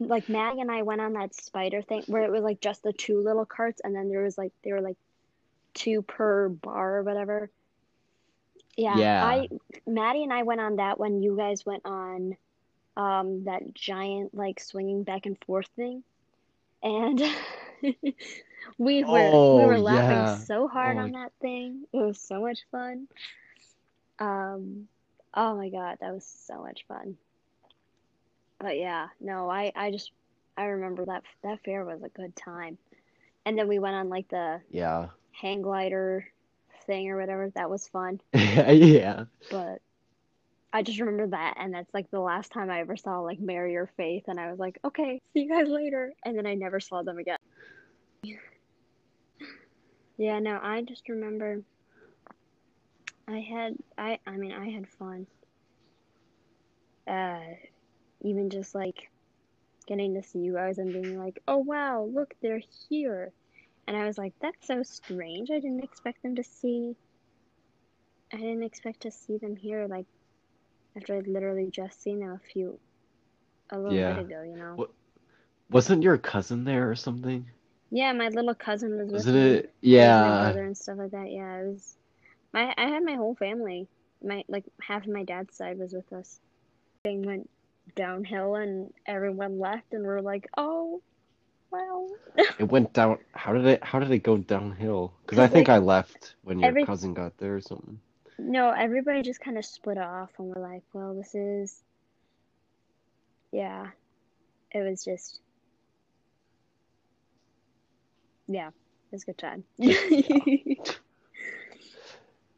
like 0.00 0.28
Mag 0.28 0.58
and 0.58 0.70
I 0.70 0.82
went 0.82 1.00
on 1.00 1.14
that 1.14 1.34
spider 1.34 1.82
thing 1.82 2.04
where 2.06 2.24
it 2.24 2.30
was 2.32 2.42
like 2.42 2.60
just 2.60 2.82
the 2.82 2.92
two 2.92 3.20
little 3.22 3.46
carts, 3.46 3.80
and 3.84 3.94
then 3.94 4.08
there 4.08 4.22
was 4.22 4.36
like 4.38 4.52
they 4.64 4.72
were 4.72 4.82
like 4.82 4.96
two 5.74 6.02
per 6.02 6.48
bar 6.48 6.98
or 6.98 7.02
whatever. 7.02 7.50
Yeah, 8.76 8.98
Yeah. 8.98 9.24
I 9.24 9.48
Maddie 9.86 10.24
and 10.24 10.32
I 10.32 10.42
went 10.42 10.60
on 10.60 10.76
that 10.76 10.98
when 10.98 11.22
you 11.22 11.36
guys 11.36 11.64
went 11.64 11.82
on 11.86 12.36
um 12.96 13.44
that 13.44 13.74
giant 13.74 14.34
like 14.34 14.60
swinging 14.60 15.04
back 15.04 15.26
and 15.26 15.38
forth 15.46 15.68
thing, 15.76 16.04
and 16.82 17.20
we 18.78 19.04
were 19.04 19.40
we 19.50 19.64
Oh, 19.64 19.66
were 19.66 19.78
laughing 19.78 20.26
yeah. 20.26 20.36
so 20.46 20.68
hard 20.68 20.96
Oh 20.96 21.00
on 21.00 21.12
that 21.12 21.32
thing. 21.40 21.86
It 21.92 21.96
was 21.98 22.20
so 22.20 22.40
much 22.40 22.60
fun. 22.70 23.08
Um, 24.18 24.88
oh 25.34 25.56
my 25.56 25.68
God, 25.70 25.98
that 26.00 26.12
was 26.14 26.24
so 26.24 26.62
much 26.62 26.84
fun. 26.86 27.16
But 28.58 28.78
yeah, 28.78 29.08
no, 29.20 29.48
I 29.50 29.72
I 29.74 29.90
just 29.90 30.12
I 30.56 30.64
remember 30.66 31.04
that 31.06 31.24
that 31.42 31.62
fair 31.64 31.84
was 31.84 32.02
a 32.02 32.08
good 32.08 32.34
time. 32.36 32.78
And 33.44 33.58
then 33.58 33.68
we 33.68 33.78
went 33.78 33.94
on 33.96 34.08
like 34.08 34.28
the 34.28 34.60
Yeah, 34.70 35.08
hang 35.32 35.62
glider 35.62 36.26
thing 36.86 37.08
or 37.10 37.18
whatever. 37.18 37.50
That 37.50 37.70
was 37.70 37.88
fun. 37.88 38.20
yeah. 38.34 39.24
But 39.50 39.80
I 40.72 40.82
just 40.82 41.00
remember 41.00 41.28
that, 41.28 41.54
and 41.58 41.74
that's 41.74 41.92
like 41.94 42.10
the 42.10 42.20
last 42.20 42.52
time 42.52 42.70
I 42.70 42.80
ever 42.80 42.96
saw 42.96 43.20
like 43.20 43.38
Mary 43.40 43.76
or 43.76 43.86
Faith, 43.96 44.24
and 44.28 44.38
I 44.40 44.50
was 44.50 44.58
like, 44.58 44.78
okay, 44.84 45.20
see 45.32 45.40
you 45.42 45.48
guys 45.48 45.68
later. 45.68 46.12
And 46.24 46.36
then 46.36 46.46
I 46.46 46.54
never 46.54 46.80
saw 46.80 47.02
them 47.02 47.18
again. 47.18 47.38
Yeah, 50.18 50.38
no, 50.38 50.58
I 50.62 50.82
just 50.82 51.08
remember 51.08 51.62
I 53.28 53.40
had 53.40 53.74
I 53.98 54.18
I 54.26 54.36
mean 54.36 54.52
I 54.52 54.70
had 54.70 54.88
fun. 54.88 55.26
Uh 57.06 57.40
even 58.22 58.50
just 58.50 58.74
like 58.74 59.10
getting 59.86 60.14
to 60.14 60.22
see 60.22 60.38
you 60.40 60.54
guys 60.54 60.78
and 60.78 60.92
being 60.92 61.18
like, 61.18 61.40
"Oh 61.46 61.58
wow, 61.58 62.04
look, 62.12 62.34
they're 62.40 62.62
here." 62.88 63.32
And 63.86 63.96
I 63.96 64.06
was 64.06 64.18
like, 64.18 64.34
"That's 64.40 64.66
so 64.66 64.82
strange. 64.82 65.50
I 65.50 65.60
didn't 65.60 65.84
expect 65.84 66.22
them 66.22 66.36
to 66.36 66.44
see 66.44 66.96
I 68.32 68.38
didn't 68.38 68.64
expect 68.64 69.00
to 69.02 69.10
see 69.10 69.38
them 69.38 69.56
here 69.56 69.86
like 69.86 70.06
after 70.96 71.16
I'd 71.16 71.28
literally 71.28 71.70
just 71.70 72.02
seen 72.02 72.20
them 72.20 72.32
a 72.32 72.38
few 72.52 72.78
a 73.70 73.78
little 73.78 73.94
Yeah. 73.94 74.14
bit 74.14 74.24
ago, 74.26 74.42
you 74.42 74.56
know." 74.56 74.74
What- 74.76 74.90
Wasn't 75.70 76.02
your 76.04 76.16
cousin 76.18 76.64
there 76.64 76.90
or 76.90 76.94
something? 76.94 77.50
Yeah, 77.96 78.12
my 78.12 78.28
little 78.28 78.54
cousin 78.54 78.90
was 78.98 79.06
with 79.06 79.12
Wasn't 79.14 79.36
me. 79.36 79.42
it? 79.42 79.56
with 79.56 79.64
my 79.64 79.70
Yeah. 79.80 80.42
brother 80.42 80.64
and 80.64 80.76
stuff 80.76 80.98
like 80.98 81.10
that. 81.12 81.30
Yeah, 81.30 81.60
it 81.60 81.66
was. 81.68 81.96
My 82.52 82.74
I 82.76 82.88
had 82.88 83.02
my 83.04 83.14
whole 83.14 83.34
family. 83.34 83.88
My 84.22 84.44
like 84.48 84.64
half 84.82 85.06
of 85.06 85.12
my 85.12 85.24
dad's 85.24 85.56
side 85.56 85.78
was 85.78 85.94
with 85.94 86.12
us. 86.12 86.38
Thing 87.04 87.22
went 87.22 87.48
downhill 87.94 88.56
and 88.56 88.92
everyone 89.06 89.58
left, 89.58 89.94
and 89.94 90.04
we're 90.04 90.20
like, 90.20 90.46
oh, 90.58 91.00
well. 91.70 92.10
It 92.58 92.70
went 92.70 92.92
down. 92.92 93.16
How 93.32 93.54
did 93.54 93.64
it? 93.66 93.82
How 93.82 93.98
did 93.98 94.10
it 94.10 94.22
go 94.22 94.36
downhill? 94.36 95.14
Because 95.24 95.38
I 95.38 95.46
think 95.46 95.68
like, 95.68 95.76
I 95.76 95.78
left 95.78 96.34
when 96.42 96.58
your 96.58 96.68
every- 96.68 96.84
cousin 96.84 97.14
got 97.14 97.38
there 97.38 97.54
or 97.56 97.60
something. 97.62 97.98
No, 98.38 98.70
everybody 98.72 99.22
just 99.22 99.40
kind 99.40 99.56
of 99.56 99.64
split 99.64 99.96
off, 99.96 100.28
and 100.38 100.48
we're 100.48 100.60
like, 100.62 100.82
well, 100.92 101.14
this 101.14 101.34
is. 101.34 101.82
Yeah, 103.52 103.86
it 104.70 104.82
was 104.82 105.02
just. 105.02 105.40
Yeah, 108.48 108.68
it 108.68 108.72
was 109.12 109.22
a 109.22 109.26
good 109.26 109.38
time. 109.38 109.64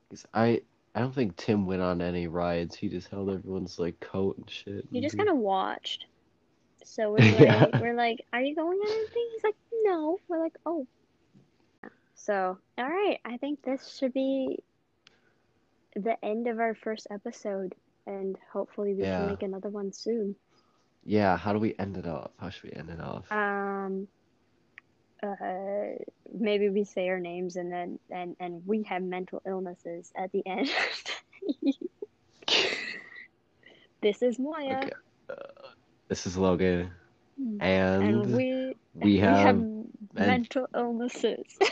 Because 0.08 0.26
I, 0.34 0.62
I 0.94 1.00
don't 1.00 1.14
think 1.14 1.36
Tim 1.36 1.66
went 1.66 1.82
on 1.82 2.00
any 2.00 2.26
rides. 2.26 2.74
He 2.76 2.88
just 2.88 3.08
held 3.08 3.30
everyone's 3.30 3.78
like 3.78 3.98
coat 4.00 4.36
and 4.38 4.48
shit. 4.50 4.86
He 4.90 5.00
just 5.00 5.16
kind 5.16 5.28
of 5.28 5.36
watched. 5.36 6.06
So 6.84 7.10
we're 7.12 7.18
like, 7.18 7.40
Yeah. 7.40 7.66
we're 7.80 7.94
like, 7.94 8.24
are 8.32 8.40
you 8.40 8.54
going 8.54 8.78
on 8.78 8.90
anything? 8.90 9.28
He's 9.34 9.44
like, 9.44 9.56
no. 9.82 10.18
We're 10.28 10.42
like, 10.42 10.56
oh. 10.66 10.86
So, 12.14 12.58
all 12.76 12.88
right. 12.88 13.18
I 13.24 13.36
think 13.36 13.62
this 13.62 13.96
should 13.98 14.12
be 14.12 14.58
the 15.94 16.22
end 16.24 16.46
of 16.48 16.58
our 16.60 16.74
first 16.74 17.06
episode, 17.10 17.74
and 18.06 18.36
hopefully 18.52 18.94
we 18.94 19.02
Yeah. 19.02 19.18
can 19.20 19.26
make 19.28 19.42
another 19.42 19.68
one 19.68 19.92
soon. 19.92 20.34
Yeah. 21.04 21.36
How 21.36 21.52
do 21.52 21.58
we 21.58 21.74
end 21.78 21.96
it 21.96 22.06
off? 22.06 22.30
How 22.38 22.50
should 22.50 22.64
we 22.64 22.72
end 22.72 22.90
it 22.90 23.00
off? 23.00 23.30
Um, 23.30 24.08
uh, 25.22 25.96
maybe 26.32 26.68
we 26.68 26.84
say 26.84 27.08
our 27.08 27.20
names 27.20 27.56
and 27.56 27.72
then 27.72 27.98
and 28.10 28.36
and 28.40 28.62
we 28.66 28.82
have 28.84 29.02
mental 29.02 29.42
illnesses 29.46 30.12
at 30.16 30.30
the 30.32 30.46
end. 30.46 30.68
this 34.02 34.22
is 34.22 34.38
Maya, 34.38 34.78
Okay. 34.82 34.90
Uh, 35.28 35.34
this 36.08 36.26
is 36.26 36.36
Logan, 36.36 36.90
and, 37.60 38.02
and 38.02 38.34
we 38.34 38.74
we 38.94 39.18
we 39.18 39.18
have 39.18 39.36
have 39.36 39.64
mental 40.14 40.66
illnesses. 40.74 41.44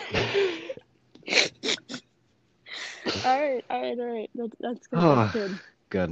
all 3.25 3.41
right, 3.41 3.65
all 3.71 3.81
right, 3.83 3.99
all 3.99 4.13
right. 4.13 4.31
That, 4.35 4.51
that's 4.61 4.87
good. 4.89 5.01
That's 5.03 5.33
good. 5.33 5.59
good 5.91 6.11